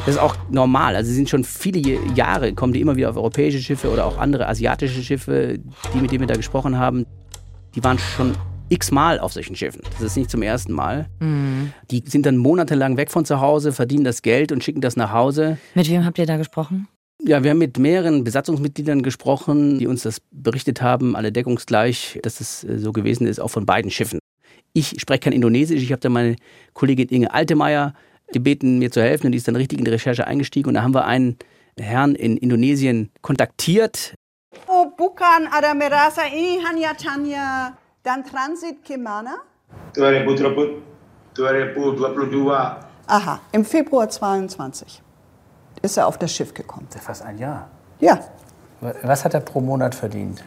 Das 0.06 0.16
ist 0.16 0.22
auch 0.22 0.36
normal. 0.52 0.96
Also 0.96 1.10
sie 1.10 1.16
sind 1.16 1.30
schon 1.30 1.44
viele 1.44 1.98
Jahre, 2.14 2.54
kommen 2.54 2.74
die 2.74 2.82
immer 2.82 2.96
wieder 2.96 3.10
auf 3.10 3.18
europäische 3.18 3.60
Schiffe 3.60 3.92
oder 3.92 4.06
auch 4.06 4.20
andere 4.20 4.48
asiatische 4.48 5.02
Schiffe, 5.02 5.58
die 5.94 5.98
mit 6.00 6.12
denen 6.12 6.22
wir 6.22 6.28
da 6.28 6.36
gesprochen 6.36 6.78
haben. 6.78 7.08
Die 7.74 7.84
waren 7.84 7.98
schon 7.98 8.34
x-mal 8.70 9.20
auf 9.20 9.34
solchen 9.34 9.56
Schiffen. 9.56 9.82
Das 9.94 10.02
ist 10.02 10.18
nicht 10.18 10.30
zum 10.30 10.42
ersten 10.42 10.74
Mal. 10.74 11.08
Mhm. 11.20 11.74
Die 11.92 12.04
sind 12.06 12.26
dann 12.26 12.38
monatelang 12.38 12.98
weg 12.98 13.12
von 13.12 13.26
zu 13.26 13.40
Hause, 13.42 13.72
verdienen 13.72 14.04
das 14.04 14.22
Geld 14.22 14.52
und 14.52 14.64
schicken 14.64 14.82
das 14.82 14.96
nach 14.96 15.12
Hause. 15.12 15.58
Mit 15.76 15.90
wem 15.90 16.06
habt 16.06 16.18
ihr 16.18 16.26
da 16.26 16.38
gesprochen? 16.38 16.88
Ja, 17.24 17.44
wir 17.44 17.52
haben 17.52 17.58
mit 17.58 17.80
mehreren 17.80 18.24
Besatzungsmitgliedern 18.24 19.02
gesprochen, 19.02 19.80
die 19.80 19.88
uns 19.88 20.04
das 20.04 20.22
berichtet 20.32 20.82
haben, 20.82 21.16
alle 21.16 21.32
deckungsgleich, 21.32 22.20
dass 22.22 22.40
es 22.40 22.64
äh, 22.64 22.78
so 22.78 22.92
gewesen 22.92 23.26
ist, 23.26 23.40
auch 23.40 23.50
von 23.50 23.66
beiden 23.66 23.90
Schiffen. 23.90 24.20
Ich 24.74 25.00
spreche 25.02 25.22
kein 25.22 25.34
Indonesisch, 25.34 25.82
ich 25.82 25.92
habe 25.92 26.00
da 26.00 26.10
meine 26.10 26.36
Kollegin 26.74 27.10
Inge 27.10 27.34
Altemeyer 27.34 27.94
gebeten, 28.32 28.78
mir 28.78 28.92
zu 28.92 29.02
helfen 29.02 29.28
und 29.28 29.32
die 29.32 29.40
ist 29.40 29.48
dann 29.48 29.56
richtig 29.56 29.80
in 29.80 29.86
die 29.86 29.92
Recherche 29.92 30.28
eingestiegen 30.28 30.68
und 30.68 30.76
da 30.76 30.84
haben 30.84 30.94
wir 30.94 31.06
einen 31.06 31.38
Herrn 31.80 32.14
in 32.14 32.38
Indonesien 32.38 33.10
kontaktiert. 33.22 34.14
Oh, 34.68 34.92
bukan 34.98 35.48
ada 35.52 35.74
merasa 35.74 36.26
ini 36.28 36.62
hanya 36.62 36.94
Tanya 36.94 37.78
dan 38.08 38.24
Transit 38.24 38.80
kemana? 38.88 39.36
2022. 39.92 40.80
Aha, 43.08 43.40
im 43.52 43.66
Februar 43.66 44.08
22 44.10 45.02
ist 45.82 45.98
er 45.98 46.08
auf 46.08 46.18
das 46.18 46.32
Schiff 46.32 46.54
gekommen. 46.54 46.88
Fast 47.00 47.22
ein 47.22 47.38
Jahr. 47.38 47.68
Ja. 48.00 48.20
Was 49.04 49.26
hat 49.26 49.34
er 49.34 49.42
pro 49.42 49.60
Monat 49.60 49.94
verdient? 49.96 50.44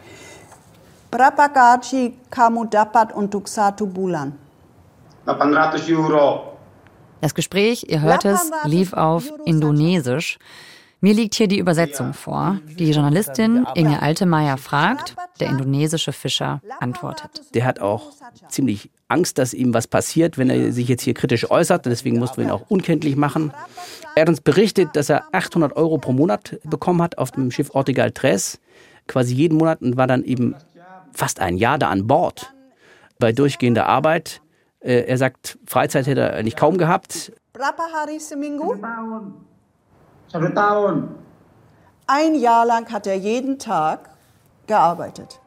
Berapa 1.11 1.47
gaji 1.47 2.17
kamu 2.31 2.65
dapat 2.71 3.13
untuk 3.13 3.47
satu 3.47 3.85
bulan? 3.85 4.33
800 5.25 5.89
Euro. 5.91 6.57
Das 7.21 7.35
Gespräch, 7.35 7.85
ihr 7.89 8.01
hört 8.01 8.25
es, 8.25 8.49
lief 8.63 8.93
auf 8.93 9.29
Indonesisch. 9.45 10.39
Mir 11.03 11.15
liegt 11.15 11.33
hier 11.33 11.47
die 11.47 11.57
Übersetzung 11.57 12.13
vor. 12.13 12.59
Die 12.77 12.91
Journalistin 12.91 13.65
Inge 13.73 14.03
Altemeyer 14.03 14.57
fragt, 14.57 15.15
der 15.39 15.49
indonesische 15.49 16.13
Fischer 16.13 16.61
antwortet. 16.79 17.41
Der 17.55 17.65
hat 17.65 17.79
auch 17.79 18.11
ziemlich 18.49 18.91
Angst, 19.07 19.39
dass 19.39 19.55
ihm 19.55 19.73
was 19.73 19.87
passiert, 19.87 20.37
wenn 20.37 20.51
er 20.51 20.71
sich 20.71 20.87
jetzt 20.87 21.01
hier 21.01 21.15
kritisch 21.15 21.49
äußert. 21.49 21.87
Deswegen 21.87 22.19
mussten 22.19 22.37
wir 22.37 22.45
ihn 22.45 22.51
auch 22.51 22.69
unkenntlich 22.69 23.15
machen. 23.15 23.51
Er 24.15 24.21
hat 24.21 24.29
uns 24.29 24.41
berichtet, 24.41 24.89
dass 24.95 25.09
er 25.09 25.23
800 25.31 25.75
Euro 25.75 25.97
pro 25.97 26.11
Monat 26.13 26.59
bekommen 26.65 27.01
hat 27.01 27.17
auf 27.17 27.31
dem 27.31 27.49
Schiff 27.49 27.71
Ortegal 27.73 28.11
Tres. 28.11 28.59
Quasi 29.07 29.33
jeden 29.33 29.57
Monat 29.57 29.81
und 29.81 29.97
war 29.97 30.05
dann 30.05 30.23
eben 30.23 30.53
fast 31.13 31.39
ein 31.39 31.57
Jahr 31.57 31.79
da 31.79 31.89
an 31.89 32.05
Bord 32.05 32.53
bei 33.17 33.31
durchgehender 33.31 33.87
Arbeit. 33.87 34.41
Äh, 34.81 35.01
Er 35.07 35.17
sagt, 35.17 35.57
Freizeit 35.65 36.05
hätte 36.05 36.21
er 36.21 36.33
eigentlich 36.35 36.55
kaum 36.55 36.77
gehabt. 36.77 37.31
Berapa 37.53 37.87
hari 37.91 38.19
seminggu? 38.19 38.75
Satu 40.31 40.47
tahun. 40.53 41.09
Ein 42.07 42.35
Jahr 42.35 42.65
lang 42.65 42.89
hat 42.91 43.05
er 43.05 43.15
jeden 43.15 43.59
Tag 43.59 44.09
gearbeitet. 44.67 45.39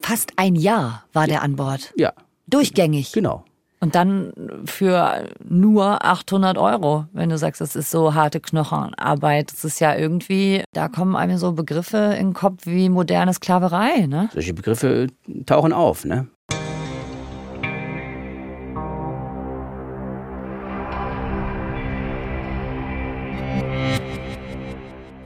Fast 0.00 0.32
ein 0.36 0.56
Jahr 0.56 1.04
war 1.12 1.26
der 1.26 1.42
an 1.42 1.56
Bord. 1.56 1.92
Ja, 1.96 2.12
Durchgängig. 2.46 3.12
genau. 3.12 3.44
Und 3.80 3.94
dann 3.96 4.32
für 4.64 5.28
nur 5.44 6.04
800 6.04 6.56
Euro, 6.56 7.06
wenn 7.12 7.28
du 7.30 7.36
sagst, 7.36 7.60
das 7.60 7.74
ist 7.74 7.90
so 7.90 8.14
harte 8.14 8.38
Knochenarbeit. 8.38 9.52
Das 9.52 9.64
ist 9.64 9.80
ja 9.80 9.96
irgendwie, 9.96 10.62
da 10.72 10.88
kommen 10.88 11.16
einem 11.16 11.36
so 11.36 11.52
Begriffe 11.52 12.14
in 12.18 12.28
den 12.28 12.32
Kopf 12.34 12.64
wie 12.64 12.88
moderne 12.88 13.34
Sklaverei, 13.34 14.06
ne? 14.06 14.30
Solche 14.32 14.54
Begriffe 14.54 15.08
tauchen 15.46 15.72
auf. 15.72 16.04
Ne? 16.04 16.28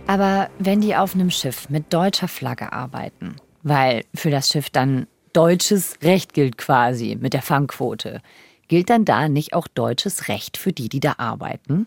Aber 0.07 0.51
wenn 0.59 0.81
die 0.81 0.95
auf 0.95 1.15
einem 1.15 1.31
Schiff 1.31 1.69
mit 1.69 1.93
deutscher 1.93 2.29
Flagge 2.29 2.73
arbeiten, 2.73 3.37
weil 3.63 4.05
für 4.15 4.31
das 4.31 4.49
Schiff 4.49 4.71
dann 4.71 5.07
deutsches 5.33 5.97
Recht 6.03 6.33
gilt 6.33 6.59
quasi 6.59 7.17
mit 7.21 7.33
der 7.33 7.43
Fangquote, 7.43 8.23
gilt 8.69 8.89
dann 8.89 9.05
da 9.05 9.29
nicht 9.29 9.53
auch 9.53 9.69
deutsches 9.69 10.29
Recht 10.29 10.57
für 10.57 10.73
die, 10.73 10.89
die 10.89 11.01
da 11.01 11.15
arbeiten? 11.19 11.87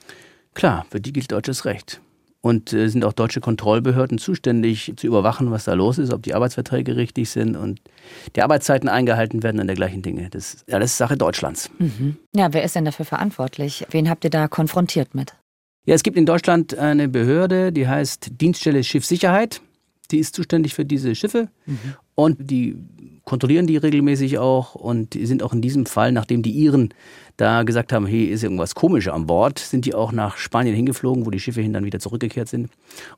Klar, 0.54 0.86
für 0.90 1.00
die 1.00 1.14
gilt 1.14 1.32
deutsches 1.32 1.66
Recht. 1.66 2.02
Und 2.42 2.72
äh, 2.72 2.88
sind 2.88 3.04
auch 3.04 3.12
deutsche 3.12 3.42
Kontrollbehörden 3.42 4.18
zuständig 4.18 4.94
zu 4.96 5.08
überwachen, 5.08 5.52
was 5.52 5.66
da 5.66 5.74
los 5.74 5.98
ist, 5.98 6.14
ob 6.14 6.24
die 6.24 6.34
Arbeitsverträge 6.34 6.96
richtig 6.96 7.30
sind 7.30 7.58
und 7.58 7.82
die 8.36 8.42
Arbeitszeiten 8.42 8.88
eingehalten 8.88 9.44
werden 9.44 9.60
und 9.60 9.68
dergleichen 9.68 10.02
Dinge. 10.02 10.30
Das 10.30 10.54
ist 10.54 10.74
alles 10.74 10.98
Sache 10.98 11.18
Deutschlands. 11.18 11.70
Ja, 12.34 12.54
wer 12.54 12.64
ist 12.64 12.76
denn 12.76 12.86
dafür 12.86 13.06
verantwortlich? 13.06 13.86
Wen 13.92 14.10
habt 14.10 14.24
ihr 14.24 14.30
da 14.30 14.48
konfrontiert 14.48 15.16
mit? 15.16 15.34
Ja, 15.90 15.96
es 15.96 16.04
gibt 16.04 16.18
in 16.18 16.28
Deutschland 16.28 16.78
eine 16.78 17.10
Behörde, 17.10 17.72
die 17.72 17.88
heißt 17.88 18.40
Dienststelle 18.40 18.84
Schiffssicherheit. 18.84 19.60
Die 20.12 20.20
ist 20.20 20.36
zuständig 20.36 20.76
für 20.76 20.86
diese 20.86 21.16
Schiffe 21.16 21.50
und 22.14 22.38
die 22.52 22.76
kontrollieren 23.26 23.66
die 23.66 23.76
regelmäßig 23.76 24.38
auch 24.38 24.76
und 24.76 25.16
die 25.16 25.26
sind 25.26 25.42
auch 25.42 25.52
in 25.52 25.64
diesem 25.64 25.88
Fall, 25.88 26.12
nachdem 26.12 26.44
die 26.44 26.52
Iren 26.52 26.94
da 27.38 27.64
gesagt 27.64 27.92
haben, 27.92 28.06
hey, 28.06 28.26
ist 28.26 28.44
irgendwas 28.44 28.76
komisch 28.76 29.08
an 29.08 29.26
Bord, 29.26 29.58
sind 29.58 29.84
die 29.84 29.96
auch 29.96 30.12
nach 30.12 30.38
Spanien 30.38 30.76
hingeflogen, 30.76 31.26
wo 31.26 31.32
die 31.32 31.40
Schiffe 31.40 31.62
hin 31.62 31.74
dann 31.74 31.86
wieder 31.86 32.00
zurückgekehrt 32.00 32.50
sind 32.50 32.70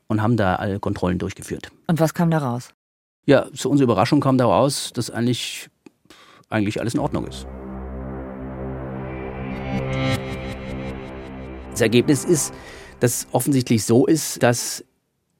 und 0.06 0.22
haben 0.22 0.38
da 0.38 0.54
alle 0.54 0.80
Kontrollen 0.80 1.18
durchgeführt. 1.18 1.70
Und 1.88 2.00
was 2.00 2.14
kam 2.14 2.30
da 2.30 2.38
raus? 2.38 2.70
Ja, 3.26 3.52
zu 3.52 3.68
unserer 3.68 3.84
Überraschung 3.84 4.20
kam 4.20 4.38
da 4.38 4.46
raus, 4.46 4.92
dass 4.94 5.10
eigentlich, 5.10 5.68
eigentlich 6.48 6.80
alles 6.80 6.94
in 6.94 7.00
Ordnung 7.00 7.26
ist. 7.26 7.46
Das 11.72 11.80
Ergebnis 11.80 12.24
ist, 12.24 12.54
dass 13.00 13.26
offensichtlich 13.32 13.84
so 13.84 14.06
ist, 14.06 14.42
dass 14.42 14.84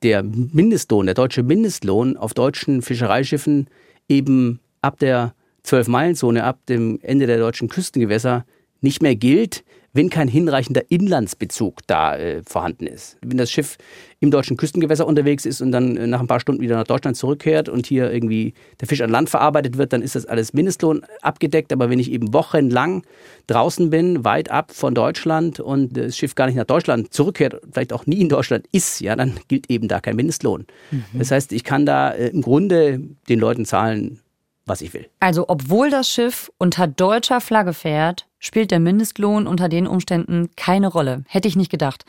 der 0.03 0.23
Mindestlohn, 0.23 1.07
der 1.07 1.15
deutsche 1.15 1.43
Mindestlohn 1.43 2.17
auf 2.17 2.35
deutschen 2.35 2.83
Fischereischiffen 2.83 3.69
eben 4.09 4.59
ab 4.81 4.99
der 4.99 5.35
12-Meilen-Zone, 5.65 6.43
ab 6.43 6.65
dem 6.67 6.99
Ende 7.03 7.27
der 7.27 7.39
deutschen 7.39 7.69
Küstengewässer 7.69 8.45
nicht 8.83 9.03
mehr 9.03 9.17
gilt, 9.17 9.65
wenn 9.95 10.09
kein 10.09 10.29
hinreichender 10.29 10.91
Inlandsbezug 10.91 11.81
da 11.87 12.17
äh, 12.17 12.43
vorhanden 12.47 12.87
ist. 12.87 13.19
Wenn 13.21 13.37
das 13.37 13.51
Schiff 13.51 13.77
im 14.21 14.31
deutschen 14.31 14.57
Küstengewässer 14.57 15.07
unterwegs 15.07 15.45
ist 15.45 15.61
und 15.61 15.71
dann 15.73 15.97
äh, 15.97 16.07
nach 16.07 16.21
ein 16.21 16.27
paar 16.27 16.41
Stunden 16.41 16.63
wieder 16.63 16.77
nach 16.77 16.87
Deutschland 16.87 17.17
zurückkehrt 17.17 17.69
und 17.69 17.87
hier 17.87 18.11
irgendwie 18.11 18.55
der 18.81 18.89
Fisch 18.89 19.03
an 19.03 19.11
Land 19.11 19.29
verarbeitet 19.29 19.77
wird, 19.77 19.93
dann 19.93 20.01
ist 20.01 20.15
das 20.15 20.25
alles 20.25 20.55
Mindestlohn 20.55 21.03
abgedeckt. 21.21 21.73
Aber 21.73 21.91
wenn 21.91 21.99
ich 21.99 22.11
eben 22.11 22.33
wochenlang 22.33 23.05
draußen 23.49 23.91
bin, 23.91 24.25
weit 24.25 24.51
ab 24.51 24.73
von 24.73 24.95
Deutschland 24.95 25.61
und 25.61 25.97
das 25.97 26.17
Schiff 26.17 26.35
gar 26.35 26.47
nicht 26.47 26.57
nach 26.57 26.65
Deutschland 26.65 27.13
zurückkehrt, 27.13 27.61
vielleicht 27.71 27.93
auch 27.93 28.07
nie 28.07 28.21
in 28.21 28.31
Deutschland 28.31 28.67
ist, 28.73 29.01
ja, 29.01 29.15
dann 29.15 29.39
gilt 29.49 29.69
eben 29.71 29.89
da 29.89 30.01
kein 30.01 30.17
Mindestlohn. 30.17 30.67
Das 31.13 31.31
heißt, 31.31 31.53
ich 31.53 31.65
kann 31.65 31.85
da 31.85 32.11
äh, 32.13 32.29
im 32.29 32.41
Grunde 32.41 33.01
den 33.29 33.39
Leuten 33.39 33.67
zahlen, 33.67 34.21
was 34.65 34.81
ich 34.81 34.95
will. 34.95 35.09
Also, 35.21 35.47
obwohl 35.49 35.91
das 35.91 36.09
Schiff 36.09 36.51
unter 36.57 36.87
deutscher 36.87 37.41
Flagge 37.41 37.75
fährt, 37.75 38.27
spielt 38.43 38.73
der 38.73 38.81
Mindestlohn 38.81 39.47
unter 39.47 39.69
den 39.69 39.87
Umständen 39.87 40.51
keine 40.57 40.89
Rolle. 40.89 41.25
Hätte 41.29 41.49
ich 41.49 41.57
nicht 41.57 41.71
gedacht. 41.71 42.05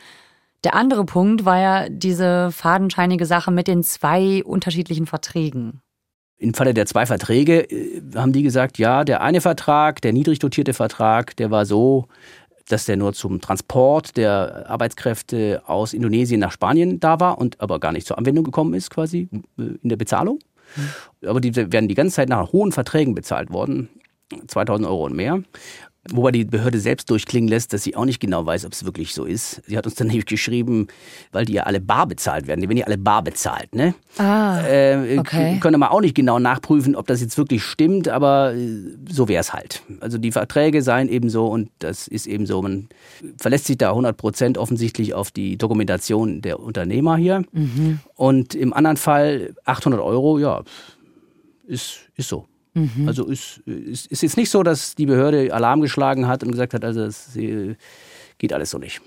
Der 0.64 0.76
andere 0.76 1.06
Punkt 1.06 1.46
war 1.46 1.60
ja 1.60 1.90
diese 1.90 2.52
fadenscheinige 2.52 3.26
Sache 3.26 3.52
mit 3.52 3.68
den 3.68 3.84
zwei 3.84 4.44
unterschiedlichen 4.44 5.06
Verträgen. 5.06 5.82
Im 6.38 6.54
Falle 6.54 6.74
der 6.74 6.88
zwei 6.88 7.06
Verträge 7.06 7.70
äh, 7.70 8.02
haben 8.16 8.34
die 8.34 8.44
gesagt, 8.44 8.78
ja, 8.78 9.04
der 9.04 9.22
eine 9.22 9.42
Vertrag, 9.42 10.02
der 10.02 10.12
niedrig 10.12 10.40
dotierte 10.40 10.74
Vertrag, 10.74 11.36
der 11.38 11.52
war 11.52 11.66
so, 11.66 12.08
dass 12.68 12.86
der 12.86 12.98
nur 12.98 13.14
zum 13.14 13.40
Transport 13.40 14.18
der 14.18 14.66
Arbeitskräfte 14.70 15.62
aus 15.68 15.94
Indonesien 15.94 16.40
nach 16.40 16.52
Spanien 16.52 17.00
da 17.00 17.20
war 17.20 17.38
und 17.38 17.62
aber 17.62 17.80
gar 17.80 17.92
nicht 17.92 18.08
zur 18.08 18.18
Anwendung 18.18 18.44
gekommen 18.44 18.74
ist, 18.74 18.90
quasi 18.90 19.30
äh, 19.60 19.62
in 19.82 19.90
der 19.90 19.98
Bezahlung. 19.98 20.40
Aber 21.26 21.40
die 21.40 21.56
werden 21.56 21.88
die 21.88 21.94
ganze 21.94 22.16
Zeit 22.16 22.30
nach 22.30 22.52
hohen 22.52 22.72
Verträgen 22.72 23.14
bezahlt 23.14 23.52
worden, 23.52 23.90
2000 24.48 24.88
Euro 24.88 25.06
und 25.06 25.16
mehr. 25.16 25.44
Wobei 26.12 26.32
die 26.32 26.44
Behörde 26.44 26.80
selbst 26.80 27.10
durchklingen 27.10 27.48
lässt, 27.48 27.72
dass 27.72 27.84
sie 27.84 27.96
auch 27.96 28.04
nicht 28.04 28.20
genau 28.20 28.46
weiß, 28.46 28.66
ob 28.66 28.74
es 28.74 28.84
wirklich 28.84 29.14
so 29.14 29.24
ist. 29.24 29.62
Sie 29.68 29.78
hat 29.78 29.86
uns 29.86 29.96
dann 29.96 30.08
nämlich 30.10 30.26
geschrieben, 30.26 30.88
weil 31.32 31.46
die 31.46 31.54
ja 31.54 31.64
alle 31.64 31.80
bar 31.80 32.08
bezahlt 32.08 32.46
werden. 32.46 32.60
Die 32.60 32.68
werden 32.68 32.78
ja 32.78 32.86
alle 32.86 32.98
bar 32.98 33.24
bezahlt, 33.24 33.74
ne? 33.74 33.96
Ah, 34.18 34.62
Äh, 34.68 35.18
okay. 35.18 35.60
Können 35.62 35.80
wir 35.80 35.92
auch 35.92 36.02
nicht 36.02 36.14
genau 36.16 36.40
nachprüfen, 36.40 36.96
ob 36.98 37.08
das 37.08 37.22
jetzt 37.22 37.38
wirklich 37.38 37.64
stimmt, 37.64 38.10
aber 38.10 38.54
äh, 38.54 38.82
so 39.10 39.30
wäre 39.30 39.40
es 39.40 39.54
halt. 39.54 39.82
Also 40.02 40.18
die 40.18 40.34
Verträge 40.34 40.82
seien 40.82 41.08
eben 41.08 41.30
so 41.30 41.48
und 41.48 41.70
das 41.80 42.10
ist 42.10 42.28
eben 42.28 42.46
so. 42.46 42.62
Man 42.62 42.90
verlässt 43.38 43.66
sich 43.66 43.78
da 43.78 43.90
100 43.90 44.18
Prozent 44.18 44.58
offensichtlich 44.58 45.14
auf 45.14 45.32
die 45.32 45.58
Dokumentation 45.58 46.42
der 46.42 46.60
Unternehmer 46.60 47.16
hier. 47.16 47.44
Mhm. 47.54 48.00
Und 48.16 48.56
im 48.56 48.74
anderen 48.74 48.98
Fall 48.98 49.54
800 49.64 50.02
Euro, 50.02 50.38
ja, 50.38 50.64
ist, 51.66 52.00
ist 52.18 52.28
so. 52.28 52.46
Mhm. 52.74 53.08
Also 53.08 53.26
ist, 53.28 53.60
ist, 53.66 54.08
ist 54.08 54.24
jetzt 54.24 54.38
nicht 54.38 54.50
so, 54.50 54.64
dass 54.64 54.96
die 54.96 55.06
Behörde 55.06 55.54
Alarm 55.54 55.82
geschlagen 55.82 56.28
hat 56.28 56.44
und 56.44 56.52
gesagt 56.52 56.74
hat, 56.74 56.84
also 56.84 57.06
äh, 57.40 57.76
geht 58.38 58.54
alles 58.54 58.72
so 58.72 58.78
nicht. 58.78 59.02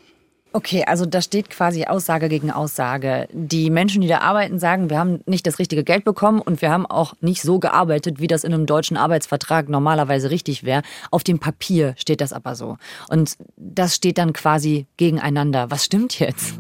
Okay, 0.57 0.85
also 0.87 1.05
da 1.05 1.21
steht 1.21 1.51
quasi 1.51 1.85
Aussage 1.85 2.31
gegen 2.31 2.51
Aussage. 2.51 3.29
Die 3.31 3.69
Menschen, 3.69 4.01
die 4.01 4.09
da 4.09 4.21
arbeiten, 4.21 4.59
sagen, 4.59 4.89
wir 4.89 4.99
haben 4.99 5.21
nicht 5.27 5.47
das 5.47 5.59
richtige 5.59 5.85
Geld 5.85 6.05
bekommen 6.05 6.41
und 6.41 6.63
wir 6.63 6.71
haben 6.71 6.87
auch 6.87 7.13
nicht 7.21 7.43
so 7.43 7.59
gearbeitet, 7.59 8.21
wie 8.21 8.27
das 8.27 8.43
in 8.43 8.55
einem 8.55 8.65
deutschen 8.65 8.97
Arbeitsvertrag 8.97 9.69
normalerweise 9.69 10.31
richtig 10.31 10.65
wäre. 10.65 10.81
Auf 11.11 11.25
dem 11.25 11.41
Papier 11.41 11.95
steht 11.99 12.23
das 12.23 12.33
aber 12.33 12.55
so. 12.55 12.79
Und 13.11 13.37
das 13.59 13.97
steht 13.97 14.17
dann 14.17 14.33
quasi 14.33 14.87
gegeneinander. 14.97 15.71
Was 15.71 15.85
stimmt 15.85 16.19
jetzt? 16.19 16.59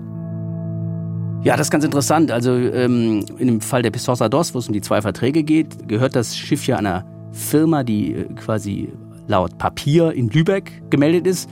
Ja, 1.47 1.57
das 1.57 1.69
ist 1.69 1.71
ganz 1.71 1.85
interessant. 1.85 2.33
Also 2.33 2.57
ähm, 2.57 3.25
in 3.38 3.47
dem 3.47 3.61
Fall 3.61 3.81
der 3.81 3.93
Pistosa 3.93 4.29
Dos, 4.29 4.53
wo 4.53 4.59
es 4.59 4.67
um 4.67 4.73
die 4.73 4.81
zwei 4.81 5.00
Verträge 5.00 5.45
geht, 5.45 5.87
gehört 5.87 6.17
das 6.17 6.37
Schiff 6.37 6.67
ja 6.67 6.76
einer 6.76 7.05
Firma, 7.31 7.85
die 7.85 8.15
äh, 8.15 8.25
quasi 8.35 8.93
laut 9.29 9.57
Papier 9.57 10.11
in 10.11 10.29
Lübeck 10.29 10.83
gemeldet 10.91 11.25
ist. 11.25 11.49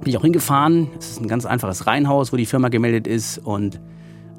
Bin 0.00 0.10
ich 0.10 0.18
auch 0.18 0.22
hingefahren. 0.22 0.88
Es 0.98 1.10
ist 1.10 1.20
ein 1.20 1.28
ganz 1.28 1.46
einfaches 1.46 1.86
Reihenhaus, 1.86 2.32
wo 2.32 2.36
die 2.36 2.46
Firma 2.46 2.68
gemeldet 2.68 3.06
ist. 3.06 3.38
Und 3.38 3.80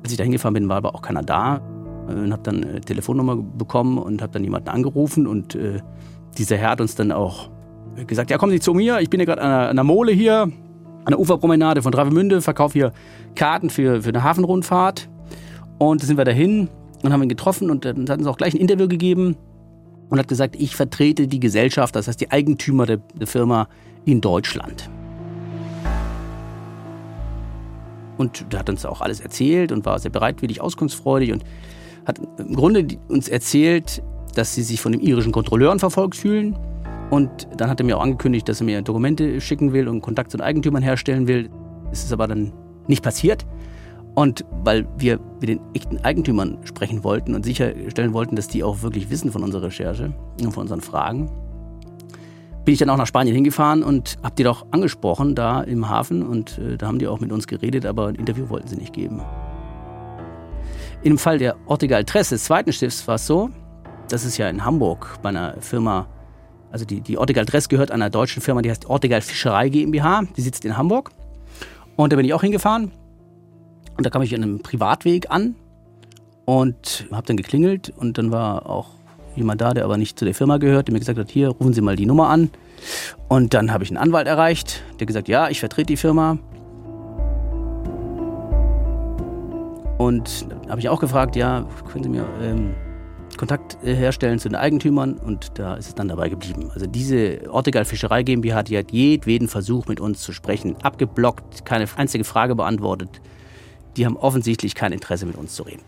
Als 0.04 0.12
ich 0.12 0.18
da 0.18 0.25
hingefahren 0.25 0.54
bin, 0.54 0.68
war 0.68 0.75
aber 0.75 0.96
auch 0.96 1.02
keiner 1.02 1.22
da 1.22 1.62
und 2.10 2.34
habe 2.34 2.44
dann 2.44 2.66
eine 2.66 2.82
Telefonnummer 2.82 3.38
bekommen 3.38 3.98
und 3.98 4.22
habe 4.22 4.34
dann 4.34 4.44
jemanden 4.44 4.68
angerufen 4.68 5.28
und 5.28 5.56
äh, 5.56 5.80
dieser 6.38 6.58
Herr 6.58 6.72
hat 6.72 6.82
uns 6.82 6.96
dann 6.96 7.13
auch 7.13 7.50
gesagt, 8.06 8.32
ja 8.32 8.38
kommen 8.38 8.52
Sie 8.52 8.60
zu 8.60 8.74
mir, 8.74 9.00
ich 9.00 9.10
bin 9.10 9.22
ja 9.22 9.25
gerade 9.25 9.42
an, 9.44 9.70
an 9.70 9.75
der 9.78 9.86
Mole 9.86 10.12
hier, 10.12 10.52
an 11.05 11.12
der 11.12 11.19
Uferpromenade 11.19 11.81
von 11.81 11.91
Travemünde, 11.91 12.41
verkaufe 12.41 12.74
hier 12.74 12.93
Karten 13.36 13.69
für, 13.69 14.01
für 14.01 14.10
eine 14.10 14.24
Hafenrundfahrt 14.24 15.10
und 15.77 16.01
da 16.01 16.07
sind 16.07 16.17
wir 16.17 16.25
dahin 16.25 16.69
und 17.03 17.12
haben 17.12 17.24
ihn 17.24 17.29
getroffen 17.29 17.69
und 17.69 17.86
dann 17.86 18.10
hat 18.10 18.19
uns 18.19 18.27
auch 18.27 18.38
gleich 18.38 18.53
ein 18.53 18.60
Interview 18.60 18.88
gegeben 18.88 19.36
und 20.10 20.19
hat 20.19 20.27
gesagt, 20.27 20.55
ich 20.55 20.75
vertrete 20.75 21.27
die 21.27 21.39
Gesellschaft, 21.39 21.95
das 21.95 22.07
heißt 22.07 22.22
die 22.22 22.31
Eigentümer 22.31 22.86
der, 22.86 22.98
der 23.15 23.27
Firma 23.27 23.67
in 24.05 24.22
Deutschland. 24.22 24.89
Und 28.17 28.45
der 28.51 28.60
hat 28.60 28.69
uns 28.69 28.86
auch 28.86 29.01
alles 29.01 29.19
erzählt 29.19 29.72
und 29.72 29.86
war 29.86 29.98
sehr 30.00 30.12
bereitwillig, 30.12 30.62
auskunftsfreudig 30.62 31.31
und 31.33 31.43
hat 32.05 32.19
im 32.38 32.55
Grunde 32.55 32.86
uns 33.07 33.27
erzählt, 33.27 34.03
dass 34.36 34.53
sie 34.53 34.63
sich 34.63 34.81
von 34.81 34.91
den 34.91 35.01
irischen 35.01 35.31
Kontrolleuren 35.31 35.79
verfolgt 35.79 36.15
fühlen. 36.15 36.55
Und 37.10 37.48
dann 37.57 37.69
hat 37.69 37.79
er 37.79 37.86
mir 37.86 37.98
auch 37.98 38.03
angekündigt, 38.03 38.50
dass 38.50 38.62
er 38.62 38.65
mir 38.65 38.81
Dokumente 38.81 39.39
schicken 39.39 39.74
will 39.74 39.88
und 39.88 40.01
Kontakt 40.01 40.31
zu 40.31 40.38
den 40.38 40.43
Eigentümern 40.43 40.81
herstellen 40.81 41.27
will. 41.27 41.50
Es 41.91 42.03
ist 42.03 42.13
aber 42.13 42.27
dann 42.27 42.53
nicht 42.88 43.03
passiert. 43.03 43.45
Und 44.15 44.45
weil 44.63 44.88
wir 44.98 45.19
mit 45.39 45.50
den 45.50 45.60
echten 45.74 45.98
Eigentümern 46.00 46.60
sprechen 46.63 47.03
wollten 47.03 47.33
und 47.33 47.43
sicherstellen 47.43 48.13
wollten, 48.13 48.36
dass 48.36 48.48
die 48.48 48.63
auch 48.63 48.81
wirklich 48.81 49.10
wissen 49.10 49.31
von 49.31 49.43
unserer 49.43 49.63
Recherche 49.63 50.13
und 50.41 50.51
von 50.51 50.62
unseren 50.62 50.81
Fragen, 50.81 51.31
bin 52.63 52.74
ich 52.74 52.79
dann 52.79 52.89
auch 52.89 52.98
nach 52.98 53.07
Spanien 53.07 53.36
hingefahren 53.36 53.83
und 53.83 54.17
habe 54.24 54.36
die 54.36 54.43
doch 54.43 54.65
angesprochen 54.72 55.36
da 55.36 55.62
im 55.62 55.89
Hafen 55.89 56.24
und 56.24 56.57
äh, 56.60 56.77
da 56.77 56.88
haben 56.88 57.00
die 57.00 57.07
auch 57.07 57.19
mit 57.19 57.31
uns 57.31 57.48
geredet, 57.48 57.86
aber 57.86 58.07
ein 58.07 58.15
Interview 58.15 58.50
wollten 58.50 58.67
sie 58.67 58.77
nicht 58.77 58.93
geben. 58.93 59.22
Im 61.01 61.17
Fall 61.17 61.38
der 61.38 61.57
Ortegal 61.65 62.05
Tress, 62.05 62.29
des 62.29 62.45
zweiten 62.45 62.72
Schiffs, 62.72 63.05
war 63.07 63.15
es 63.15 63.27
so, 63.27 63.50
das 64.10 64.24
ist 64.24 64.38
ja 64.38 64.48
in 64.48 64.63
Hamburg 64.63 65.17
bei 65.22 65.29
einer 65.29 65.55
Firma, 65.60 66.07
also 66.74 66.86
die, 66.86 67.01
die 67.01 67.20
Ortegal 67.20 67.46
Dress 67.46 67.70
gehört 67.70 67.92
einer 67.92 68.10
deutschen 68.10 68.42
Firma, 68.42 68.63
die 68.63 68.72
heißt 68.72 68.88
Ortegal 68.88 69.22
Fischerei 69.22 69.70
GmbH, 69.70 70.24
die 70.36 70.42
sitzt 70.42 70.65
in 70.65 70.75
Hamburg. 70.75 71.12
Und 71.96 72.12
da 72.12 72.18
bin 72.18 72.25
ich 72.25 72.34
auch 72.34 72.42
hingefahren 72.42 72.92
und 73.96 74.06
da 74.06 74.10
kam 74.10 74.24
ich 74.24 74.34
an 74.34 74.42
einem 74.42 74.60
Privatweg 74.60 75.30
an 75.30 75.53
und 76.46 77.06
habe 77.12 77.27
dann 77.27 77.38
geklingelt 77.38 77.94
und 77.96 78.18
dann 78.18 78.32
war 78.32 78.68
auch 78.68 78.89
jemand 79.36 79.62
da, 79.62 79.75
der 79.75 79.86
aber 79.86 79.98
nicht 79.98 80.18
zu 80.18 80.25
der 80.25 80.34
Firma 80.34 80.58
gehört, 80.58 80.88
der 80.88 80.94
mir 80.94 81.00
gesagt 81.00 81.20
hat, 81.20 81.30
hier, 81.30 81.50
rufen 81.50 81.74
Sie 81.74 81.82
mal 81.82 81.96
die 81.96 82.08
Nummer 82.08 82.30
an. 82.30 82.50
Und 83.27 83.53
dann 83.53 83.72
habe 83.72 83.84
ich 83.84 83.92
einen 83.92 83.98
Anwalt 83.98 84.25
erreicht, 84.25 84.82
der 85.00 85.06
gesagt, 85.06 85.27
ja, 85.27 85.50
ich 85.50 85.60
vertrete 85.60 85.88
die 85.88 85.98
Firma. 85.98 86.39
Und 90.00 90.48
habe 90.68 90.80
ich 90.80 90.89
auch 90.89 91.00
gefragt, 91.00 91.36
ja, 91.36 91.68
können 91.92 92.03
Sie 92.03 92.10
mir 92.10 92.25
ähm, 92.42 92.74
Kontakt 93.38 93.78
äh, 93.84 93.96
herstellen 93.96 94.40
zu 94.40 94.50
den 94.50 94.56
Eigentümern 94.56 95.13
und 95.18 95.52
da 95.56 95.75
ist 95.75 95.88
es 95.88 95.96
dann 95.96 96.08
dabei 96.08 96.30
geblieben. 96.30 96.72
Also 96.74 96.86
diese 96.86 97.50
Ortegal 97.50 97.86
Fischerei 97.86 98.24
GmbH, 98.24 98.63
die 98.63 98.78
hat 98.78 98.92
jedweden 98.92 99.48
Versuch 99.48 99.88
mit 99.88 100.00
uns 100.00 100.22
zu 100.22 100.34
sprechen 100.34 100.75
abgeblockt, 100.84 101.66
keine 101.66 101.88
einzige 101.96 102.24
Frage 102.24 102.56
beantwortet. 102.56 103.22
Die 103.98 104.06
haben 104.06 104.18
offensichtlich 104.18 104.75
kein 104.75 104.92
Interesse 104.92 105.25
mit 105.25 105.36
uns 105.36 105.54
zu 105.56 105.63
reden. 105.63 105.84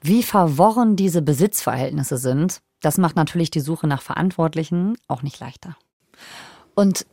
Wie 0.00 0.22
verworren 0.22 0.96
diese 0.96 1.22
Besitzverhältnisse 1.22 2.16
sind, 2.16 2.60
das 2.80 2.98
macht 2.98 3.16
natürlich 3.16 3.50
die 3.50 3.60
Suche 3.60 3.86
nach 3.86 4.02
Verantwortlichen 4.02 4.96
auch 5.06 5.22
nicht 5.22 5.38
leichter. 5.38 5.76
Und 6.74 7.06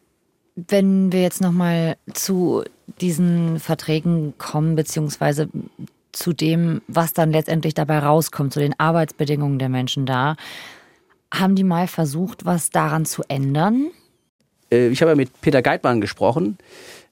wenn 0.55 1.11
wir 1.11 1.21
jetzt 1.21 1.41
nochmal 1.41 1.97
zu 2.13 2.63
diesen 2.99 3.59
Verträgen 3.59 4.33
kommen, 4.37 4.75
beziehungsweise 4.75 5.49
zu 6.19 6.33
dem, 6.33 6.81
was 6.87 7.13
dann 7.13 7.31
letztendlich 7.31 7.73
dabei 7.73 7.99
rauskommt, 7.99 8.53
zu 8.53 8.59
den 8.59 8.79
Arbeitsbedingungen 8.79 9.57
der 9.57 9.69
Menschen 9.69 10.05
da, 10.05 10.35
haben 11.33 11.55
die 11.55 11.63
mal 11.63 11.87
versucht, 11.87 12.45
was 12.45 12.69
daran 12.69 13.05
zu 13.05 13.23
ändern? 13.27 13.87
Äh, 14.71 14.89
ich 14.89 15.01
habe 15.01 15.11
ja 15.11 15.15
mit 15.15 15.41
Peter 15.41 15.61
Geitmann 15.61 16.01
gesprochen. 16.01 16.57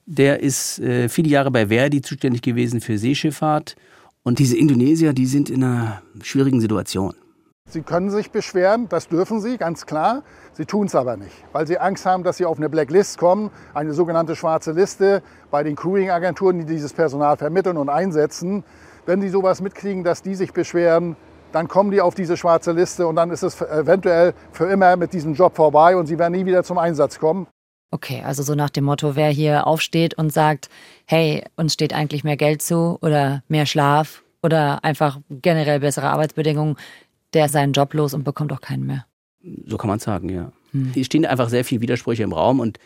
Der 0.06 0.40
ist 0.40 0.78
äh, 0.78 1.08
viele 1.08 1.28
Jahre 1.28 1.50
bei 1.50 1.68
Verdi 1.68 2.00
zuständig 2.02 2.42
gewesen 2.42 2.80
für 2.80 2.98
Seeschifffahrt 2.98 3.76
und 4.22 4.38
diese 4.38 4.56
Indonesier, 4.56 5.12
die 5.12 5.26
sind 5.26 5.50
in 5.50 5.64
einer 5.64 6.02
schwierigen 6.22 6.60
Situation. 6.60 7.14
Sie 7.70 7.82
können 7.82 8.10
sich 8.10 8.30
beschweren, 8.30 8.88
das 8.88 9.08
dürfen 9.08 9.42
sie, 9.42 9.58
ganz 9.58 9.84
klar. 9.84 10.22
Sie 10.54 10.64
tun 10.64 10.86
es 10.86 10.94
aber 10.94 11.18
nicht, 11.18 11.34
weil 11.52 11.66
sie 11.66 11.78
Angst 11.78 12.06
haben, 12.06 12.24
dass 12.24 12.38
sie 12.38 12.46
auf 12.46 12.56
eine 12.56 12.70
Blacklist 12.70 13.18
kommen, 13.18 13.50
eine 13.74 13.92
sogenannte 13.92 14.34
schwarze 14.36 14.72
Liste 14.72 15.22
bei 15.50 15.62
den 15.62 15.76
Crewing-Agenturen, 15.76 16.58
die 16.58 16.64
dieses 16.64 16.94
Personal 16.94 17.36
vermitteln 17.36 17.76
und 17.76 17.90
einsetzen. 17.90 18.64
Wenn 19.08 19.22
sie 19.22 19.30
sowas 19.30 19.62
mitkriegen, 19.62 20.04
dass 20.04 20.20
die 20.20 20.34
sich 20.34 20.52
beschweren, 20.52 21.16
dann 21.50 21.66
kommen 21.66 21.90
die 21.90 22.02
auf 22.02 22.14
diese 22.14 22.36
schwarze 22.36 22.72
Liste 22.72 23.06
und 23.06 23.16
dann 23.16 23.30
ist 23.30 23.42
es 23.42 23.58
eventuell 23.62 24.34
für 24.52 24.66
immer 24.66 24.96
mit 24.96 25.14
diesem 25.14 25.32
Job 25.32 25.56
vorbei 25.56 25.96
und 25.96 26.04
sie 26.04 26.18
werden 26.18 26.34
nie 26.34 26.44
wieder 26.44 26.62
zum 26.62 26.76
Einsatz 26.76 27.18
kommen. 27.18 27.46
Okay, 27.90 28.22
also 28.22 28.42
so 28.42 28.54
nach 28.54 28.68
dem 28.68 28.84
Motto, 28.84 29.16
wer 29.16 29.30
hier 29.30 29.66
aufsteht 29.66 30.12
und 30.18 30.30
sagt, 30.30 30.68
hey, 31.06 31.42
uns 31.56 31.72
steht 31.72 31.94
eigentlich 31.94 32.22
mehr 32.22 32.36
Geld 32.36 32.60
zu 32.60 32.98
oder 33.00 33.42
mehr 33.48 33.64
Schlaf 33.64 34.24
oder 34.42 34.84
einfach 34.84 35.18
generell 35.30 35.80
bessere 35.80 36.10
Arbeitsbedingungen, 36.10 36.76
der 37.32 37.46
ist 37.46 37.52
seinen 37.52 37.72
Job 37.72 37.94
los 37.94 38.12
und 38.12 38.24
bekommt 38.24 38.52
auch 38.52 38.60
keinen 38.60 38.84
mehr. 38.84 39.06
So 39.64 39.78
kann 39.78 39.88
man 39.88 40.00
sagen, 40.00 40.28
ja. 40.28 40.52
Hm. 40.72 40.90
Hier 40.92 41.06
stehen 41.06 41.24
einfach 41.24 41.48
sehr 41.48 41.64
viele 41.64 41.80
Widersprüche 41.80 42.24
im 42.24 42.34
Raum 42.34 42.60
und 42.60 42.78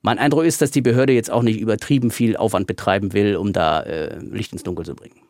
mein 0.00 0.18
Eindruck 0.18 0.44
ist, 0.44 0.62
dass 0.62 0.70
die 0.70 0.80
Behörde 0.80 1.12
jetzt 1.12 1.30
auch 1.30 1.42
nicht 1.42 1.60
übertrieben 1.60 2.10
viel 2.10 2.38
Aufwand 2.38 2.66
betreiben 2.66 3.12
will, 3.12 3.36
um 3.36 3.52
da 3.52 3.82
äh, 3.82 4.18
Licht 4.20 4.54
ins 4.54 4.62
Dunkel 4.62 4.86
zu 4.86 4.94
bringen. 4.94 5.20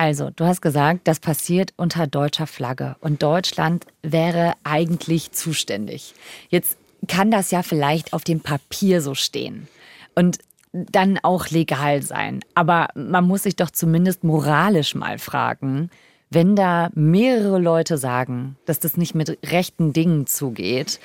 Also, 0.00 0.30
du 0.34 0.46
hast 0.46 0.62
gesagt, 0.62 1.00
das 1.04 1.20
passiert 1.20 1.74
unter 1.76 2.06
deutscher 2.06 2.46
Flagge 2.46 2.96
und 3.02 3.22
Deutschland 3.22 3.84
wäre 4.00 4.54
eigentlich 4.64 5.32
zuständig. 5.32 6.14
Jetzt 6.48 6.78
kann 7.06 7.30
das 7.30 7.50
ja 7.50 7.62
vielleicht 7.62 8.14
auf 8.14 8.24
dem 8.24 8.40
Papier 8.40 9.02
so 9.02 9.14
stehen 9.14 9.68
und 10.14 10.38
dann 10.72 11.18
auch 11.22 11.48
legal 11.48 12.00
sein. 12.00 12.40
Aber 12.54 12.88
man 12.94 13.26
muss 13.26 13.42
sich 13.42 13.56
doch 13.56 13.70
zumindest 13.70 14.24
moralisch 14.24 14.94
mal 14.94 15.18
fragen, 15.18 15.90
wenn 16.30 16.56
da 16.56 16.88
mehrere 16.94 17.58
Leute 17.58 17.98
sagen, 17.98 18.56
dass 18.64 18.80
das 18.80 18.96
nicht 18.96 19.14
mit 19.14 19.36
rechten 19.44 19.92
Dingen 19.92 20.26
zugeht, 20.26 20.98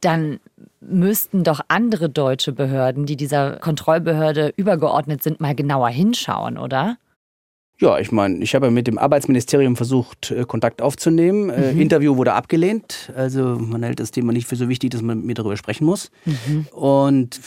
dann 0.00 0.40
müssten 0.80 1.44
doch 1.44 1.60
andere 1.68 2.08
deutsche 2.08 2.50
Behörden, 2.50 3.06
die 3.06 3.16
dieser 3.16 3.60
Kontrollbehörde 3.60 4.52
übergeordnet 4.56 5.22
sind, 5.22 5.40
mal 5.40 5.54
genauer 5.54 5.90
hinschauen, 5.90 6.58
oder? 6.58 6.96
Ja, 7.80 7.98
ich 7.98 8.12
meine, 8.12 8.38
ich 8.44 8.54
habe 8.54 8.70
mit 8.70 8.86
dem 8.86 8.96
Arbeitsministerium 8.96 9.74
versucht, 9.74 10.30
äh, 10.30 10.44
Kontakt 10.44 10.80
aufzunehmen. 10.80 11.50
Äh, 11.50 11.72
mhm. 11.72 11.80
Interview 11.80 12.16
wurde 12.16 12.32
abgelehnt. 12.32 13.10
Also 13.16 13.58
man 13.58 13.82
hält 13.82 13.98
das 13.98 14.12
Thema 14.12 14.32
nicht 14.32 14.46
für 14.46 14.54
so 14.54 14.68
wichtig, 14.68 14.90
dass 14.90 15.02
man 15.02 15.18
mit 15.18 15.26
mir 15.26 15.34
darüber 15.34 15.56
sprechen 15.56 15.84
muss. 15.84 16.10
Mhm. 16.24 16.66
Und 16.70 17.40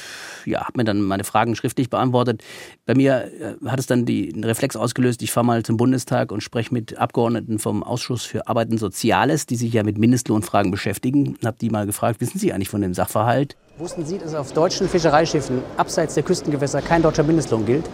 ja, 0.44 0.66
habe 0.66 0.74
mir 0.76 0.84
dann 0.84 1.02
meine 1.02 1.24
Fragen 1.24 1.56
schriftlich 1.56 1.90
beantwortet. 1.90 2.44
Bei 2.86 2.96
mir 2.96 3.32
äh, 3.40 3.70
hat 3.70 3.80
es 3.80 3.88
dann 3.88 4.06
die, 4.06 4.34
einen 4.34 4.44
Reflex 4.44 4.76
ausgelöst, 4.76 5.22
ich 5.22 5.32
fahre 5.32 5.46
mal 5.46 5.64
zum 5.64 5.78
Bundestag 5.78 6.34
und 6.34 6.42
spreche 6.42 6.74
mit 6.74 6.98
Abgeordneten 6.98 7.58
vom 7.58 7.82
Ausschuss 7.82 8.26
für 8.26 8.48
Arbeit 8.48 8.72
und 8.72 8.78
Soziales, 8.78 9.46
die 9.46 9.56
sich 9.56 9.72
ja 9.72 9.84
mit 9.84 9.98
Mindestlohnfragen 9.98 10.70
beschäftigen. 10.70 11.38
Habe 11.46 11.58
die 11.62 11.70
mal 11.70 11.86
gefragt, 11.86 12.20
wissen 12.20 12.40
Sie 12.40 12.52
eigentlich 12.52 12.70
von 12.70 12.82
dem 12.82 12.94
Sachverhalt? 12.94 13.56
Wussten 13.78 14.06
Sie, 14.06 14.18
dass 14.18 14.36
auf 14.36 14.52
deutschen 14.52 14.90
Fischereischiffen 14.90 15.60
abseits 15.78 16.16
der 16.16 16.24
Küstengewässer 16.24 16.82
kein 16.82 17.02
deutscher 17.02 17.24
Mindestlohn 17.24 17.66
gilt? 17.66 17.86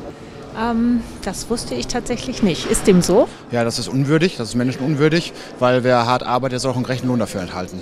Ähm, 0.60 1.02
das 1.24 1.50
wusste 1.50 1.76
ich 1.76 1.88
tatsächlich 1.88 2.44
nicht. 2.44 2.70
Ist 2.70 2.88
dem 2.88 3.02
so? 3.02 3.28
Ja, 3.52 3.64
das 3.64 3.80
ist 3.80 3.88
unwürdig, 3.88 4.36
das 4.38 4.50
ist 4.50 4.56
menschenunwürdig, 4.56 5.34
weil 5.60 5.84
wer 5.84 6.06
hart 6.06 6.24
arbeitet, 6.24 6.62
soll 6.62 6.72
auch 6.72 6.76
einen 6.76 6.84
gerechten 6.84 7.08
Lohn 7.08 7.20
dafür 7.20 7.42
enthalten. 7.42 7.82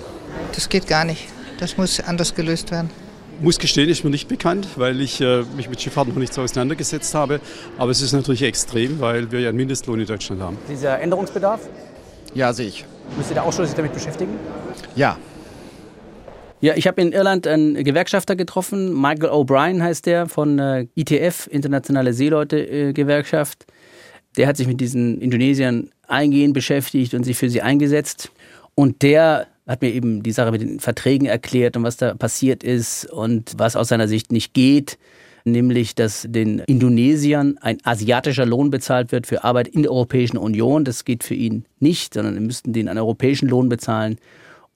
Das 0.54 0.68
geht 0.68 0.86
gar 0.86 1.04
nicht. 1.04 1.28
Das 1.58 1.76
muss 1.76 2.00
anders 2.00 2.34
gelöst 2.34 2.70
werden. 2.70 2.90
Ich 3.38 3.44
muss 3.44 3.58
gestehen, 3.58 3.88
ist 3.88 4.04
mir 4.04 4.10
nicht 4.10 4.28
bekannt, 4.28 4.68
weil 4.76 5.00
ich 5.00 5.20
äh, 5.20 5.42
mich 5.56 5.68
mit 5.68 5.80
Schifffahrt 5.80 6.08
noch 6.08 6.16
nicht 6.16 6.32
so 6.32 6.42
auseinandergesetzt 6.42 7.14
habe. 7.14 7.40
Aber 7.78 7.90
es 7.90 8.02
ist 8.02 8.12
natürlich 8.12 8.42
extrem, 8.42 9.00
weil 9.00 9.32
wir 9.32 9.40
ja 9.40 9.48
einen 9.48 9.56
Mindestlohn 9.56 9.98
in 9.98 10.06
Deutschland 10.06 10.42
haben. 10.42 10.58
Dieser 10.68 11.00
Änderungsbedarf? 11.00 11.60
Ja, 12.34 12.52
sehe 12.52 12.68
ich. 12.68 12.84
Müsste 13.16 13.34
der 13.34 13.42
Ausschuss 13.42 13.68
sich 13.68 13.76
damit 13.76 13.92
beschäftigen? 13.92 14.38
Ja, 14.94 15.16
ja, 16.60 16.74
ich 16.76 16.86
habe 16.86 17.00
in 17.00 17.12
Irland 17.12 17.46
einen 17.46 17.82
Gewerkschafter 17.82 18.36
getroffen. 18.36 18.92
Michael 18.92 19.30
O'Brien 19.30 19.82
heißt 19.82 20.06
der 20.06 20.26
von 20.26 20.58
äh, 20.58 20.86
ITF, 20.94 21.48
Internationale 21.50 22.12
Seeleute-Gewerkschaft. 22.12 23.66
Der 24.36 24.46
hat 24.46 24.56
sich 24.56 24.66
mit 24.66 24.80
diesen 24.80 25.20
Indonesiern 25.20 25.90
eingehend 26.06 26.54
beschäftigt 26.54 27.14
und 27.14 27.24
sich 27.24 27.36
für 27.36 27.48
sie 27.48 27.62
eingesetzt. 27.62 28.30
Und 28.74 29.02
der 29.02 29.46
hat 29.66 29.82
mir 29.82 29.92
eben 29.92 30.22
die 30.22 30.32
Sache 30.32 30.50
mit 30.50 30.60
den 30.60 30.80
Verträgen 30.80 31.26
erklärt 31.26 31.76
und 31.76 31.84
was 31.84 31.96
da 31.96 32.14
passiert 32.14 32.62
ist 32.62 33.06
und 33.10 33.54
was 33.56 33.76
aus 33.76 33.88
seiner 33.88 34.08
Sicht 34.08 34.32
nicht 34.32 34.52
geht. 34.52 34.98
Nämlich, 35.44 35.94
dass 35.94 36.26
den 36.28 36.58
Indonesiern 36.60 37.56
ein 37.62 37.78
asiatischer 37.84 38.44
Lohn 38.44 38.70
bezahlt 38.70 39.10
wird 39.10 39.26
für 39.26 39.42
Arbeit 39.44 39.68
in 39.68 39.82
der 39.82 39.92
Europäischen 39.92 40.36
Union. 40.36 40.84
Das 40.84 41.06
geht 41.06 41.24
für 41.24 41.34
ihn 41.34 41.64
nicht, 41.78 42.12
sondern 42.12 42.34
sie 42.34 42.40
müssten 42.40 42.74
den 42.74 42.88
einen 42.88 42.98
europäischen 42.98 43.48
Lohn 43.48 43.70
bezahlen. 43.70 44.18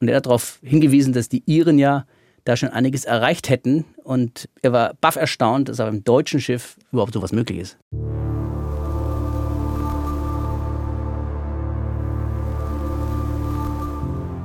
Und 0.05 0.09
er 0.09 0.17
hat 0.17 0.27
darauf 0.27 0.59
hingewiesen, 0.63 1.15
dass 1.15 1.31
die 1.31 1.43
Iren 1.47 1.79
ja 1.79 2.05
da 2.45 2.59
schon 2.59 2.69
einiges 2.69 3.07
erreicht 3.07 3.49
hätten. 3.49 3.87
Und 4.03 4.51
er 4.61 4.71
war 4.71 4.93
baff 5.01 5.17
erstaunt, 5.17 5.71
dass 5.71 5.81
auf 5.81 5.89
einem 5.89 6.05
deutschen 6.05 6.43
Schiff 6.43 6.77
überhaupt 6.93 7.15
sowas 7.15 7.33
möglich 7.33 7.59
ist. 7.59 7.79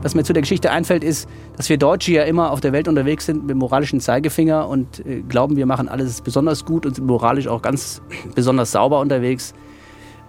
Was 0.01 0.15
mir 0.15 0.23
zu 0.23 0.31
der 0.31 0.43
Geschichte 0.43 0.71
einfällt, 0.71 1.03
ist, 1.03 1.27
dass 1.57 1.67
wir 1.67 1.75
Deutsche 1.75 2.13
ja 2.13 2.23
immer 2.23 2.51
auf 2.51 2.61
der 2.61 2.71
Welt 2.71 2.87
unterwegs 2.87 3.25
sind 3.25 3.45
mit 3.45 3.57
moralischen 3.57 3.99
Zeigefinger 3.99 4.65
und 4.65 5.05
äh, 5.05 5.23
glauben, 5.27 5.57
wir 5.57 5.65
machen 5.65 5.89
alles 5.89 6.21
besonders 6.21 6.63
gut 6.63 6.85
und 6.85 6.95
sind 6.95 7.05
moralisch 7.05 7.49
auch 7.49 7.61
ganz 7.61 8.01
besonders 8.33 8.71
sauber 8.71 9.01
unterwegs. 9.01 9.53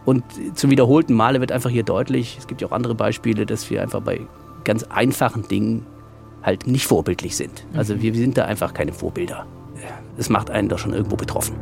Und 0.05 0.25
zu 0.59 0.71
wiederholten 0.71 1.14
Male 1.14 1.38
wird 1.38 1.53
einfach 1.53 1.71
hier 1.71 1.85
deutlich, 1.85 2.37
es 2.37 2.49
gibt 2.49 2.62
ja 2.62 2.66
auch 2.66 2.73
andere 2.73 2.97
Beispiele, 2.97 3.47
dass 3.47 3.71
wir 3.71 3.81
einfach 3.81 4.01
bei 4.01 4.23
ganz 4.64 4.85
einfachen 4.85 5.49
Dingen 5.49 5.87
halt 6.42 6.66
nicht 6.66 6.87
vorbildlich 6.87 7.37
sind. 7.37 7.66
Also 7.75 7.94
Mhm. 7.94 8.03
wir 8.03 8.14
sind 8.14 8.38
da 8.38 8.44
einfach 8.44 8.73
keine 8.75 8.92
Vorbilder. 8.92 9.46
Es 10.16 10.29
macht 10.29 10.51
einen 10.51 10.68
doch 10.68 10.79
schon 10.79 10.92
irgendwo 10.92 11.16
betroffen. 11.16 11.57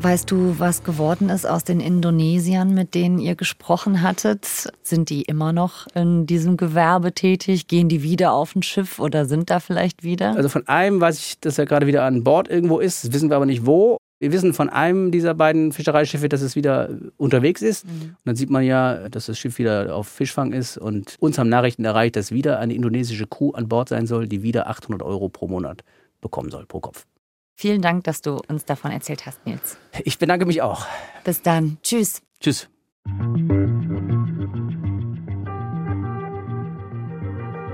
Weißt 0.00 0.30
du, 0.30 0.54
was 0.58 0.84
geworden 0.84 1.28
ist 1.28 1.44
aus 1.44 1.64
den 1.64 1.80
Indonesiern, 1.80 2.72
mit 2.72 2.94
denen 2.94 3.18
ihr 3.18 3.34
gesprochen 3.34 4.00
hattet? 4.00 4.46
Sind 4.84 5.10
die 5.10 5.22
immer 5.22 5.52
noch 5.52 5.88
in 5.92 6.24
diesem 6.24 6.56
Gewerbe 6.56 7.12
tätig? 7.12 7.66
Gehen 7.66 7.88
die 7.88 8.04
wieder 8.04 8.32
auf 8.32 8.54
ein 8.54 8.62
Schiff 8.62 9.00
oder 9.00 9.24
sind 9.24 9.50
da 9.50 9.58
vielleicht 9.58 10.04
wieder? 10.04 10.36
Also 10.36 10.48
von 10.50 10.68
einem 10.68 11.00
weiß 11.00 11.18
ich, 11.18 11.40
dass 11.40 11.58
er 11.58 11.66
gerade 11.66 11.88
wieder 11.88 12.04
an 12.04 12.22
Bord 12.22 12.48
irgendwo 12.48 12.78
ist, 12.78 13.02
das 13.04 13.12
wissen 13.12 13.28
wir 13.28 13.36
aber 13.36 13.46
nicht 13.46 13.66
wo. 13.66 13.96
Wir 14.20 14.32
wissen 14.32 14.52
von 14.52 14.68
einem 14.68 15.12
dieser 15.12 15.34
beiden 15.34 15.72
Fischereischiffe, 15.72 16.28
dass 16.28 16.42
es 16.42 16.56
wieder 16.56 16.90
unterwegs 17.16 17.62
ist. 17.62 17.84
Und 17.84 18.16
dann 18.24 18.36
sieht 18.36 18.50
man 18.50 18.64
ja, 18.64 19.08
dass 19.08 19.26
das 19.26 19.38
Schiff 19.38 19.58
wieder 19.58 19.94
auf 19.94 20.08
Fischfang 20.08 20.52
ist. 20.52 20.76
Und 20.76 21.16
uns 21.20 21.38
haben 21.38 21.48
Nachrichten 21.48 21.84
erreicht, 21.84 22.16
dass 22.16 22.32
wieder 22.32 22.58
eine 22.58 22.74
indonesische 22.74 23.26
Crew 23.26 23.52
an 23.52 23.68
Bord 23.68 23.88
sein 23.88 24.06
soll, 24.06 24.26
die 24.26 24.42
wieder 24.42 24.68
800 24.68 25.02
Euro 25.02 25.28
pro 25.28 25.46
Monat 25.46 25.84
bekommen 26.20 26.50
soll, 26.50 26.66
pro 26.66 26.80
Kopf. 26.80 27.06
Vielen 27.54 27.82
Dank, 27.82 28.04
dass 28.04 28.22
du 28.22 28.40
uns 28.48 28.64
davon 28.64 28.90
erzählt 28.90 29.26
hast, 29.26 29.44
Nils. 29.46 29.76
Ich 30.04 30.18
bedanke 30.18 30.46
mich 30.46 30.62
auch. 30.62 30.86
Bis 31.24 31.42
dann. 31.42 31.78
Tschüss. 31.82 32.22
Tschüss. 32.40 32.68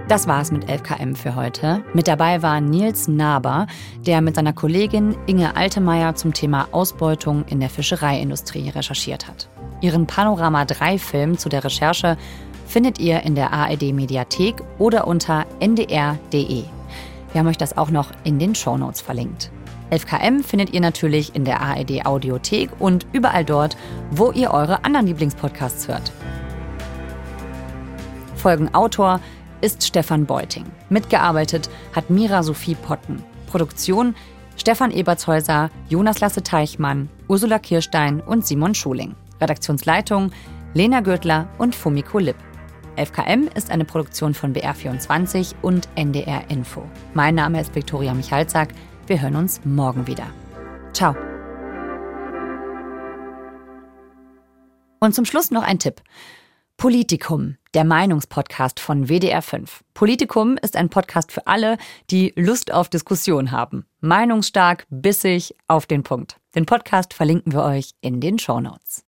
Das 0.07 0.29
war 0.29 0.43
es 0.43 0.53
mit 0.53 0.67
11KM 0.67 1.17
für 1.17 1.35
heute. 1.35 1.83
Mit 1.95 2.09
dabei 2.09 2.43
war 2.43 2.61
Nils 2.61 3.09
Naber, 3.09 3.67
der 4.07 4.21
mit 4.21 4.35
seiner 4.35 4.53
Kollegin 4.53 5.17
Inge 5.27 5.57
Altemeyer 5.57 6.15
zum 6.15 6.35
Thema 6.35 6.69
Ausbeutung 6.73 7.47
in 7.47 7.59
der 7.59 7.71
Fischereiindustrie 7.71 8.69
recherchiert 8.69 9.27
hat. 9.27 9.49
Ihren 9.81 10.07
Panorama 10.07 10.65
3-Film 10.65 11.39
zu 11.39 11.49
der 11.49 11.65
Recherche 11.65 12.19
findet 12.67 12.99
ihr 12.99 13.23
in 13.23 13.35
der 13.35 13.55
ARD-Mediathek 13.55 14.57
oder 14.79 15.07
unter 15.07 15.47
ndr.de. 15.61 16.65
Wir 17.33 17.39
haben 17.39 17.49
euch 17.49 17.57
das 17.57 17.79
auch 17.79 17.91
noch 17.91 18.11
in 18.25 18.39
den 18.39 18.55
Shownotes 18.55 19.01
verlinkt. 19.01 19.51
11KM 19.91 20.43
findet 20.43 20.75
ihr 20.75 20.83
natürlich 20.83 21.35
in 21.35 21.47
der 21.47 21.63
ARD-Audiothek 21.63 22.69
und 22.79 23.07
überall 23.13 23.47
dort, 23.47 23.79
wo 24.11 24.33
ihr 24.33 24.51
eure 24.51 24.85
anderen 24.85 25.07
Lieblingspodcasts 25.07 25.89
hört. 25.89 26.13
Folgenautor 28.37 29.21
ist 29.61 29.87
Stefan 29.87 30.27
Beuting. 30.27 30.65
Mitgearbeitet 30.89 31.71
hat 31.95 32.11
Mira 32.11 32.43
Sophie 32.43 32.75
Potten. 32.75 33.23
Produktion 33.47 34.15
Stefan 34.57 34.91
Ebertshäuser, 34.91 35.71
Jonas 35.89 36.21
Lasse 36.21 36.43
Teichmann, 36.43 37.09
Ursula 37.29 37.59
Kirstein 37.59 38.21
und 38.21 38.47
Simon 38.47 38.75
Schuling. 38.75 39.15
Redaktionsleitung 39.41 40.31
Lena 40.75 41.01
Gürtler 41.01 41.49
und 41.59 41.75
Fumiko 41.75 42.19
Lipp. 42.19 42.37
11KM 42.97 43.55
ist 43.57 43.71
eine 43.71 43.85
Produktion 43.85 44.35
von 44.35 44.55
BR24 44.55 45.55
und 45.63 45.89
NDR 45.97 46.49
Info. 46.51 46.83
Mein 47.13 47.35
Name 47.35 47.61
ist 47.61 47.75
Viktoria 47.75 48.15
Michalzack. 48.15 48.69
Wir 49.07 49.21
hören 49.21 49.37
uns 49.37 49.61
morgen 49.65 50.07
wieder. 50.07 50.27
Ciao. 50.93 51.17
Und 55.01 55.15
zum 55.15 55.25
Schluss 55.25 55.51
noch 55.51 55.63
ein 55.63 55.79
Tipp. 55.79 56.01
Politikum, 56.77 57.57
der 57.73 57.85
Meinungspodcast 57.85 58.79
von 58.79 59.09
WDR 59.09 59.41
5. 59.41 59.85
Politikum 59.95 60.59
ist 60.59 60.77
ein 60.77 60.91
Podcast 60.91 61.33
für 61.33 61.47
alle, 61.47 61.79
die 62.11 62.35
Lust 62.37 62.73
auf 62.73 62.91
Diskussion 62.91 63.53
haben. 63.53 63.87
Meinungsstark, 64.01 64.87
bissig, 64.91 65.55
auf 65.67 65.87
den 65.87 66.03
Punkt. 66.03 66.39
Den 66.55 66.67
Podcast 66.67 67.15
verlinken 67.15 67.53
wir 67.53 67.63
euch 67.63 67.93
in 68.03 68.21
den 68.21 68.39
Shownotes. 68.39 69.05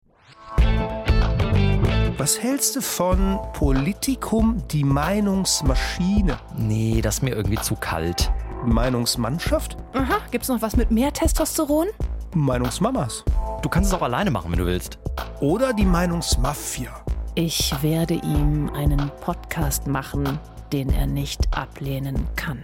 Was 2.17 2.43
hältst 2.43 2.75
du 2.75 2.81
von 2.81 3.39
Politikum, 3.53 4.63
die 4.73 4.83
Meinungsmaschine? 4.83 6.39
Nee, 6.57 7.01
das 7.03 7.17
ist 7.17 7.23
mir 7.23 7.37
irgendwie 7.37 7.61
zu 7.61 7.77
kalt. 7.77 8.33
Meinungsmannschaft? 8.65 9.77
Aha, 9.93 10.19
gibt's 10.33 10.49
noch 10.49 10.61
was 10.61 10.77
mit 10.77 10.91
mehr 10.91 11.13
Testosteron? 11.13 11.87
Meinungsmamas. 12.35 13.25
Du 13.63 13.69
kannst 13.69 13.93
es 13.93 13.97
auch 13.97 14.03
alleine 14.03 14.31
machen, 14.31 14.51
wenn 14.51 14.59
du 14.59 14.67
willst. 14.67 14.99
Oder 15.41 15.73
die 15.73 15.87
Meinungsmafia. 15.87 16.91
Ich 17.37 17.73
werde 17.81 18.15
ihm 18.15 18.71
einen 18.75 19.11
Podcast 19.21 19.87
machen, 19.87 20.39
den 20.73 20.91
er 20.91 21.07
nicht 21.07 21.49
ablehnen 21.57 22.27
kann. 22.35 22.59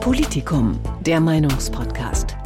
Politikum, 0.00 0.78
der 1.00 1.20
Meinungspodcast. 1.20 2.36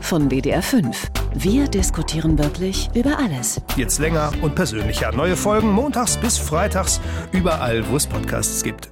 Von 0.00 0.30
WDR 0.30 0.62
5. 0.62 1.10
Wir 1.34 1.68
diskutieren 1.68 2.38
wirklich 2.38 2.90
über 2.94 3.18
alles. 3.18 3.60
Jetzt 3.76 3.98
länger 3.98 4.32
und 4.42 4.54
persönlicher. 4.54 5.12
Neue 5.12 5.36
Folgen 5.36 5.70
montags 5.70 6.16
bis 6.16 6.38
freitags, 6.38 7.00
überall, 7.30 7.88
wo 7.88 7.96
es 7.96 8.06
Podcasts 8.06 8.62
gibt. 8.62 8.90